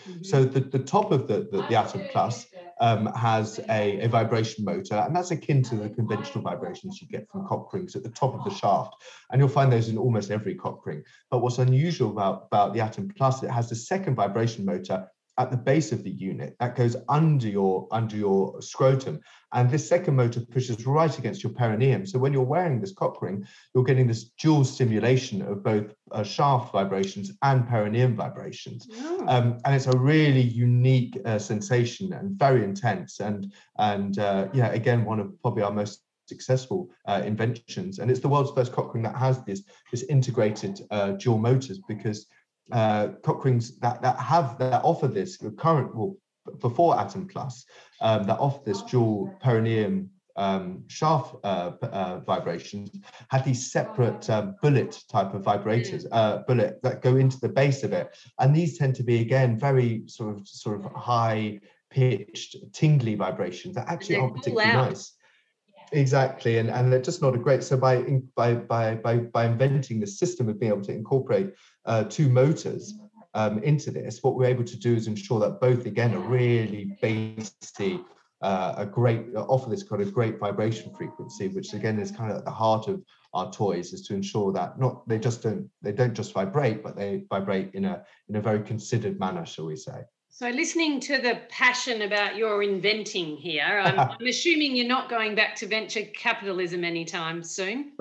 [0.07, 0.23] Mm-hmm.
[0.23, 2.45] so the, the top of the, the, the atom plus
[2.81, 7.29] um, has a, a, vibration motor, and that's akin to the conventional vibrations you get
[7.29, 8.95] from cock rings at the top of the shaft.
[9.31, 11.03] And you'll find those in almost every cock ring.
[11.31, 15.07] But what's unusual about, about the Atom Plus, it has the second vibration motor
[15.37, 19.19] at the base of the unit that goes under your under your scrotum.
[19.53, 22.05] And this second motor pushes right against your perineum.
[22.05, 26.23] So when you're wearing this cock ring you're getting this dual stimulation of both uh,
[26.23, 28.87] shaft vibrations and perineum vibrations.
[28.93, 29.25] Oh.
[29.27, 34.67] um, and it's a really unique uh, sensation and very intense and and uh, yeah
[34.71, 37.99] again one of probably our most successful uh, inventions.
[37.99, 41.79] And it's the world's first cock ring that has this this integrated uh, dual motors
[41.87, 42.27] because
[42.71, 46.15] uh, cock rings that that have that offer this current well
[46.61, 47.65] before atom plus
[48.01, 52.91] um, that offer this dual perineum um, shaft uh, uh, vibrations
[53.29, 57.83] had these separate uh, bullet type of vibrators uh, bullet that go into the base
[57.83, 58.15] of it.
[58.39, 61.59] And these tend to be again very sort of sort of high
[61.89, 64.89] pitched tingly vibrations that actually aren't particularly out.
[64.89, 65.13] nice.
[65.91, 68.01] Exactly and and they're just not a great so by
[68.35, 71.53] by by by by inventing the system of being able to incorporate
[71.85, 72.93] uh, two motors
[73.33, 76.97] um, into this what we're able to do is ensure that both again are really
[77.01, 78.01] basically
[78.41, 82.37] uh, a great offer this kind of great vibration frequency which again is kind of
[82.37, 85.91] at the heart of our toys is to ensure that not they just don't they
[85.91, 89.75] don't just vibrate but they vibrate in a in a very considered manner shall we
[89.75, 95.09] say So, listening to the passion about your inventing here, I'm, I'm assuming you're not
[95.09, 97.93] going back to venture capitalism anytime soon.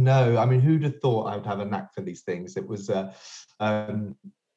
[0.00, 2.56] No, I mean, who'd have thought I would have a knack for these things?
[2.56, 3.12] It was, uh,
[3.60, 4.16] um,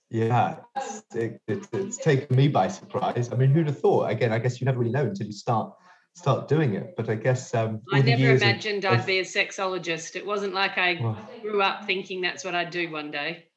[0.10, 3.30] yeah, it's, it, it's, it's taken me by surprise.
[3.32, 4.10] I mean, who'd have thought?
[4.10, 5.74] Again, I guess you never really know until you start
[6.16, 6.96] start doing it.
[6.96, 10.16] But I guess um, I never imagined of- I'd be a sexologist.
[10.16, 13.48] It wasn't like I Well, grew up thinking that's what I'd do one day.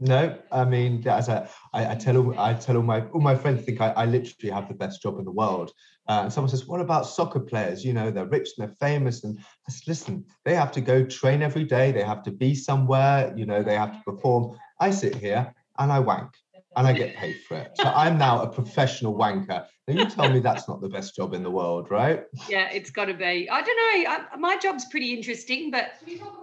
[0.00, 3.36] No, I mean, as I, I, I tell all, I tell all my all my
[3.36, 5.70] friends think I, I literally have the best job in the world.
[6.08, 7.84] Uh, and someone says, "What about soccer players?
[7.84, 11.04] You know, they're rich and they're famous." And I said, "Listen, they have to go
[11.04, 11.92] train every day.
[11.92, 13.32] They have to be somewhere.
[13.36, 14.58] You know, they have to perform.
[14.80, 16.32] I sit here and I wank,
[16.76, 17.70] and I get paid for it.
[17.74, 19.64] So I'm now a professional wanker.
[19.86, 22.24] Now you tell me that's not the best job in the world, right?
[22.48, 23.48] Yeah, it's got to be.
[23.50, 24.10] I don't know.
[24.10, 25.92] I, my job's pretty interesting, but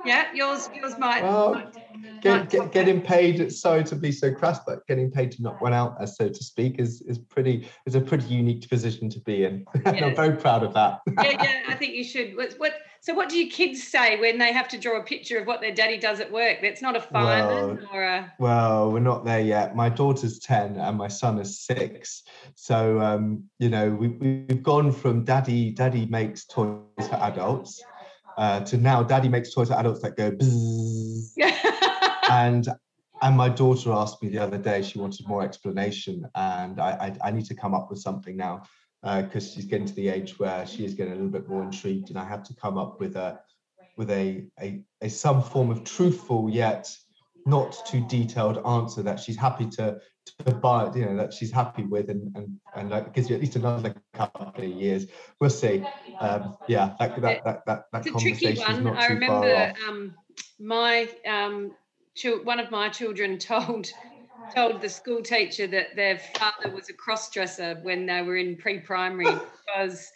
[0.05, 1.23] yeah, yours yours might.
[1.23, 1.67] Well, might-
[2.21, 5.59] Get, might get, getting paid sorry to be so crass but getting paid to knock
[5.59, 9.19] one out as so to speak is is pretty is a pretty unique position to
[9.21, 10.05] be in and Yeah.
[10.05, 12.35] i'm very proud of that yeah, yeah, I think you should.
[12.37, 12.73] What, what?
[13.01, 15.59] So, what do your kids say when they have to draw a picture of what
[15.61, 16.59] their daddy does at work?
[16.61, 18.31] That's not a fireman or a.
[18.37, 22.21] well we're not there yet my daughter's 10 and my son is 6
[22.55, 27.81] so um you know we, we've gone from daddy daddy makes toys for adults
[28.37, 31.33] uh, to now daddy makes toys for adults that go bzzz.
[32.29, 32.69] and
[33.21, 36.91] and my daughter asked me the other day she wanted more explanation and i
[37.23, 38.63] i, I need to come up with something now
[39.03, 42.09] because she's getting to the age where she is getting a little bit more intrigued
[42.09, 43.39] and i have to come up with a
[43.97, 46.89] with a a, a some form of truthful yet
[47.45, 49.99] not too detailed answer that she's happy to
[50.45, 53.41] to buy you know that she's happy with and and and like gives you at
[53.41, 55.07] least another couple of years.
[55.39, 55.83] We'll see.
[56.19, 58.97] Um yeah that that that that, that it's a tricky conversation is one.
[58.97, 60.13] I remember um,
[60.59, 61.71] my um,
[62.15, 63.87] chil- one of my children told
[64.55, 68.57] told the school teacher that their father was a cross dresser when they were in
[68.57, 69.25] pre-primary
[69.65, 70.11] because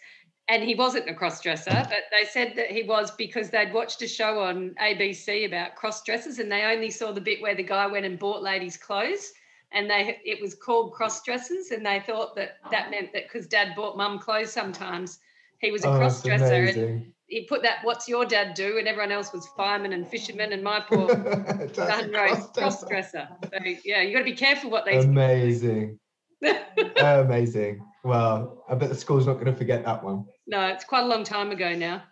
[0.48, 4.02] and he wasn't a cross dresser but they said that he was because they'd watched
[4.02, 7.62] a show on ABC about cross dressers and they only saw the bit where the
[7.62, 9.32] guy went and bought ladies clothes
[9.76, 13.46] and they it was called cross dressers and they thought that that meant that because
[13.46, 15.18] dad bought mum clothes sometimes
[15.60, 18.88] he was a Oh, cross dresser, and he put that what's your dad do and
[18.88, 21.08] everyone else was firemen and fishermen and my poor
[21.74, 25.98] son wrote cross dresser so yeah you got to be careful what they Amazing.
[27.02, 27.80] Amazing.
[28.04, 30.24] Well, I bet the school's not going to forget that one.
[30.46, 32.02] no it's quite a long time ago now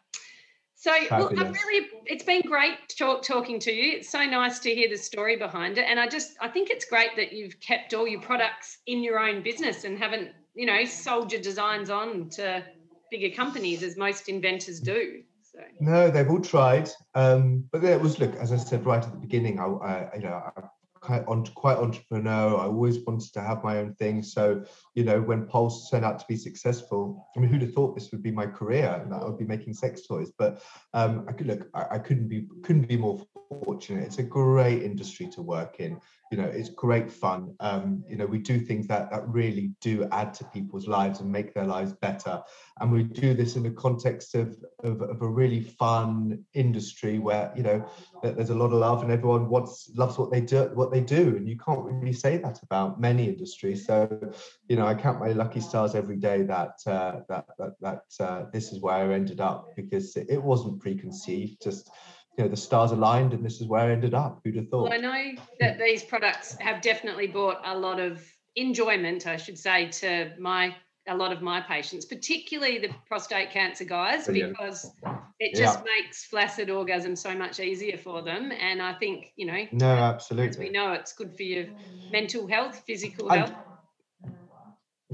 [0.84, 4.74] so look i'm really it's been great talk, talking to you it's so nice to
[4.74, 7.94] hear the story behind it and i just i think it's great that you've kept
[7.94, 12.28] all your products in your own business and haven't you know sold your designs on
[12.28, 12.62] to
[13.10, 16.90] bigger companies as most inventors do so No, they've all tried.
[17.14, 20.22] Um, but there was, look, as I said right at the beginning, I, I you
[20.22, 20.64] know, I'm
[21.00, 22.56] quite, on, quite entrepreneur.
[22.56, 24.24] I always wanted to have my own thing.
[24.24, 24.64] So,
[24.94, 28.10] you know, when Pulse turned out to be successful, I mean, who'd have thought this
[28.12, 30.30] would be my career and that I would be making sex toys?
[30.38, 33.20] But um, I could look, I, I couldn't be couldn't be more
[33.64, 34.04] fortunate.
[34.04, 36.00] It's a great industry to work in.
[36.30, 37.54] You know, it's great fun.
[37.60, 41.30] Um, you know, we do things that that really do add to people's lives and
[41.30, 42.42] make their lives better.
[42.80, 47.52] And we do this in the context of of, of a really fun industry where
[47.56, 47.84] you know
[48.22, 51.36] there's a lot of love and everyone wants loves what they do what they do
[51.36, 54.08] and you can't really say that about many industries so
[54.68, 58.44] you know i count my lucky stars every day that uh, that that, that uh,
[58.52, 61.90] this is where i ended up because it, it wasn't preconceived just
[62.36, 64.84] you know the stars aligned and this is where i ended up who'd have thought
[64.84, 68.22] Well, I know that these products have definitely brought a lot of
[68.56, 70.74] enjoyment, I should say, to my
[71.06, 74.56] a lot of my patients, particularly the prostate cancer guys, Brilliant.
[74.58, 74.90] because
[75.38, 75.84] it just Yeah.
[75.96, 78.50] makes flaccid orgasm so much easier for them.
[78.52, 81.66] And I think, you know, No, as we know, it's good for your
[82.10, 83.54] mental health, physical And- health.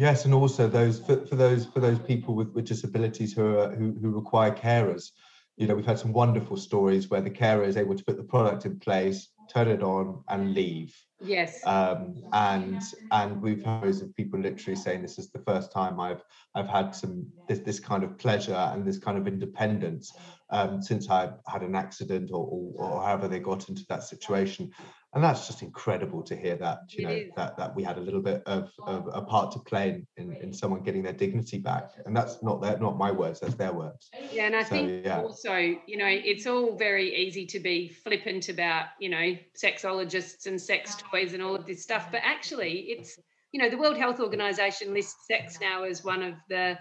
[0.00, 3.70] Yes, and also those for, for those for those people with, with disabilities who are
[3.76, 5.10] who, who require carers.
[5.58, 8.22] You know, we've had some wonderful stories where the carer is able to put the
[8.22, 10.96] product in place, turn it on, and leave.
[11.22, 11.60] Yes.
[11.66, 12.80] um, and
[13.12, 16.22] and we've heard of people literally saying this is the first time I've
[16.54, 20.14] I've had some this this kind of pleasure and this kind of independence
[20.48, 24.70] um, since I had an accident or, or or however they got into that situation,
[25.12, 28.20] and that's just incredible to hear that you know that that we had a little
[28.22, 31.90] bit of, of a part to play in, in in someone getting their dignity back,
[32.06, 34.08] and that's not their not my words, that's their words.
[34.32, 35.20] Yeah, and I So, think yeah.
[35.20, 40.60] also, you know, it's all very easy to be flippant about, you know, sexologists and
[40.60, 42.08] sex toys and all of this stuff.
[42.12, 43.18] But actually, it's,
[43.52, 46.78] you know, the World Health Organization lists sex now as one of the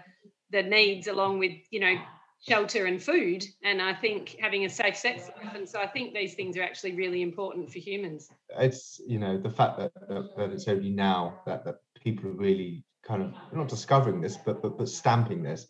[0.52, 1.94] the needs, along with, you know,
[2.40, 3.44] shelter and food.
[3.62, 5.54] And I think having a safe sex life.
[5.54, 8.30] And so I think these things are actually really important for humans.
[8.58, 12.34] it's you know the fact that, that, that it's only now that, that people are
[12.34, 15.66] really kind of not discovering this but but, but stamping this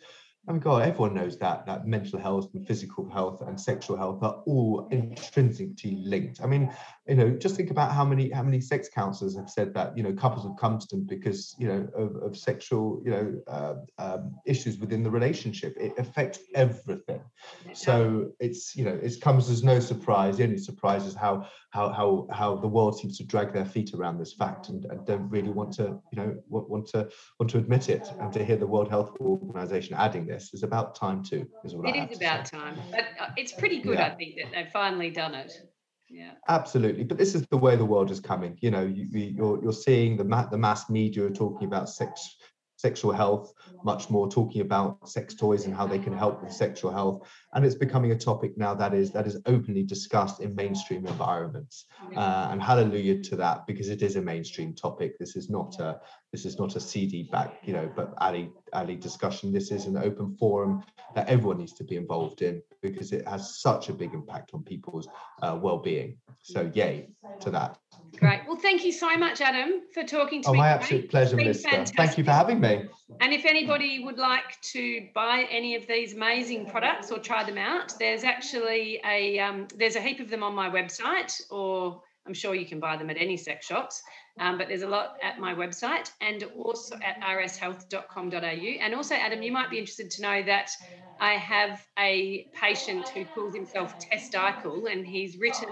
[0.49, 4.23] I mean, God, everyone knows that that mental health and physical health and sexual health
[4.23, 6.41] are all intrinsically linked.
[6.43, 6.73] I mean,
[7.07, 10.03] you know, just think about how many how many sex counselors have said that you
[10.03, 13.75] know couples have come to them because you know of, of sexual you know uh,
[13.99, 15.77] um, issues within the relationship.
[15.79, 17.21] It affects everything.
[17.75, 20.39] So it's you know it comes as no surprise.
[20.39, 23.93] The only surprise is how how how how the world seems to drag their feet
[23.93, 27.51] around this fact and, and don't really want to you know want, want to want
[27.51, 28.11] to admit it.
[28.19, 31.47] And to hear the World Health Organization adding this is about time too.
[31.65, 32.57] Is what I It have is about say.
[32.59, 32.77] time.
[32.91, 34.07] But uh, it's pretty good, Yeah.
[34.07, 35.53] I think, that they've finally done it.
[36.09, 36.33] Yeah.
[36.49, 38.57] Absolutely, but this is the way the world is coming.
[38.61, 41.89] You know, you, you- you're you're seeing the ma- the mass media are talking about
[41.89, 42.37] sex,
[42.81, 43.53] sexual health,
[43.85, 47.65] much more talking about sex toys and how they can help with sexual health, and
[47.65, 51.87] it's becoming a topic now that is that is openly discussed in mainstream environments.
[52.17, 55.19] Uh, and hallelujah to that because it is a mainstream topic.
[55.19, 56.01] This is not a
[56.33, 59.53] this is not a seedy back, you know, but alley alley discussion.
[59.53, 60.83] This is an open forum
[61.15, 64.63] that everyone needs to be involved in because it has such a big impact on
[64.63, 65.09] people's
[65.43, 66.19] uh, well-being.
[66.43, 67.09] So yay
[67.41, 67.79] to that.
[68.19, 68.41] Great.
[68.47, 70.59] Well, thank you so much, Adam, for talking to Oh, me.
[70.59, 70.83] my today.
[70.83, 71.85] absolute pleasure, Melissa.
[71.97, 72.85] Thank you for having me.
[73.21, 77.59] And if anybody would like to buy any of these amazing products or try them
[77.59, 82.35] out, there's actually a um, there's a heap of them on my website, or I'm
[82.35, 84.03] sure you can buy them at any sex shops.
[84.39, 88.37] Um, but there's a lot at my website and also at rshealth.com.au.
[88.83, 90.71] And also, Adam, you might be interested to know that
[91.19, 95.69] I have a patient who calls himself Testicle, and he's written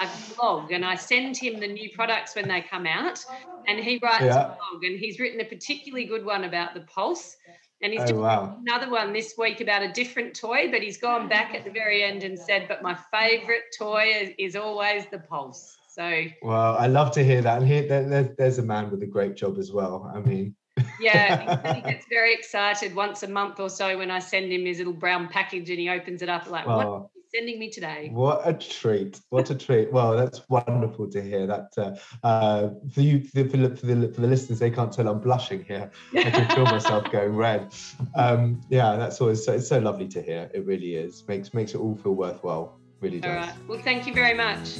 [0.00, 0.08] a
[0.38, 3.24] blog, and I send him the new products when they come out,
[3.66, 4.40] and he writes Yeah.
[4.40, 7.36] a blog, and he's written a particularly good one about the pulse,
[7.82, 8.64] and he's Oh, doing wow.
[8.66, 12.02] another one this week about a different toy, but he's gone back at the very
[12.02, 16.86] end and said, "But my favourite toy is, is always the pulse." So Well, I
[16.86, 17.58] love to hear that.
[17.58, 20.10] And here, there, there- there's a man with a great job as well.
[20.14, 20.54] I mean,
[20.98, 24.78] yeah, he gets very excited once a month or so when I send him his
[24.78, 28.08] little brown package, and he opens it up like, "What are you sending me today?"
[28.12, 29.20] What a treat!
[29.28, 29.92] What a treat!
[29.92, 31.46] Well, that's wonderful to hear.
[31.46, 31.96] That uh,
[32.26, 35.06] uh, for you, for the, for the, for the for the listeners, they can't tell
[35.08, 35.90] I'm blushing here.
[36.16, 37.74] I can feel myself going red.
[38.14, 40.50] Um, yeah, that's always so, it's so lovely to hear.
[40.54, 41.24] It really is.
[41.28, 42.78] makes makes it all feel worthwhile.
[43.00, 43.48] Really All does.
[43.48, 43.54] right.
[43.68, 44.78] Well, thank you very much.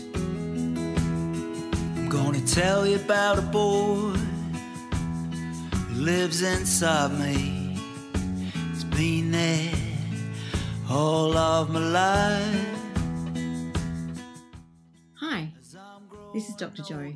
[2.11, 4.11] Gonna tell you about a boy
[5.77, 7.79] who lives inside me.
[8.71, 9.73] He's been there
[10.91, 12.79] all of my life.
[15.15, 15.53] Hi,
[16.35, 16.83] this is Dr.
[16.83, 17.13] Joe.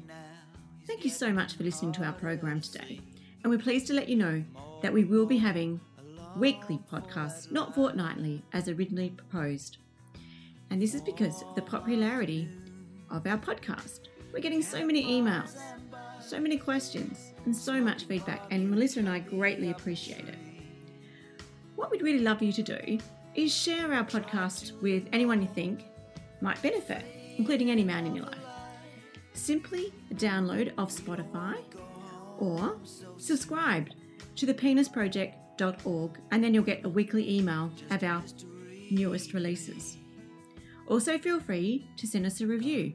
[0.86, 3.01] Thank you so much for listening to our program today,
[3.42, 4.45] and we're pleased to let you know
[4.80, 5.80] that we will be having
[6.36, 9.78] weekly podcasts, not fortnightly as originally proposed.
[10.70, 12.49] And this is because of the popularity
[13.11, 14.03] of our podcast.
[14.35, 15.57] We're getting so many emails,
[16.20, 20.35] so many questions, and so much feedback, and Melissa and I greatly appreciate it.
[21.76, 22.99] What we'd really love you to do
[23.37, 25.85] is share our podcast with anyone you think
[26.41, 27.05] might benefit,
[27.37, 28.35] including any man in your life.
[29.35, 31.55] Simply download off Spotify
[32.37, 32.76] or
[33.18, 33.89] subscribe
[34.35, 38.20] to thepenisproject.org and then you'll get a weekly email of our
[38.91, 39.97] newest releases.
[40.89, 42.95] Also, feel free to send us a review.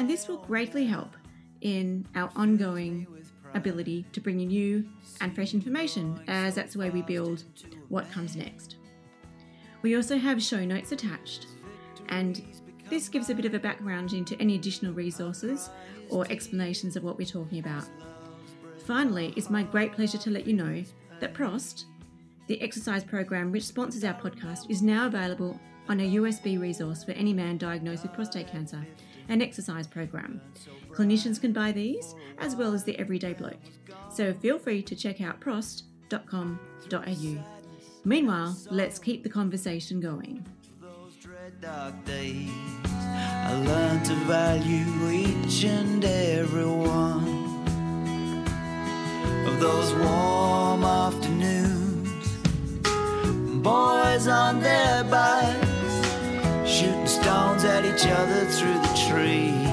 [0.00, 1.14] And this will greatly help
[1.60, 3.06] in our ongoing
[3.52, 4.88] ability to bring you new
[5.20, 7.44] and fresh information, as that's the way we build
[7.90, 8.76] what comes next.
[9.82, 11.48] We also have show notes attached,
[12.08, 12.40] and
[12.88, 15.68] this gives a bit of a background into any additional resources
[16.08, 17.84] or explanations of what we're talking about.
[18.86, 20.82] Finally, it's my great pleasure to let you know
[21.20, 21.84] that PROST,
[22.46, 27.12] the exercise program which sponsors our podcast, is now available on a USB resource for
[27.12, 28.86] any man diagnosed with prostate cancer,
[29.30, 30.40] an exercise program.
[30.90, 33.56] Clinicians can buy these as well as the everyday bloke.
[34.12, 36.58] So feel free to check out prost.com.au.
[38.04, 40.44] Meanwhile, let's keep the conversation going.
[43.12, 47.40] I learned to value each and every one
[49.46, 52.28] of those warm afternoons.
[53.62, 55.69] Boys on their bikes,
[56.80, 59.69] shooting stones at each other through the trees.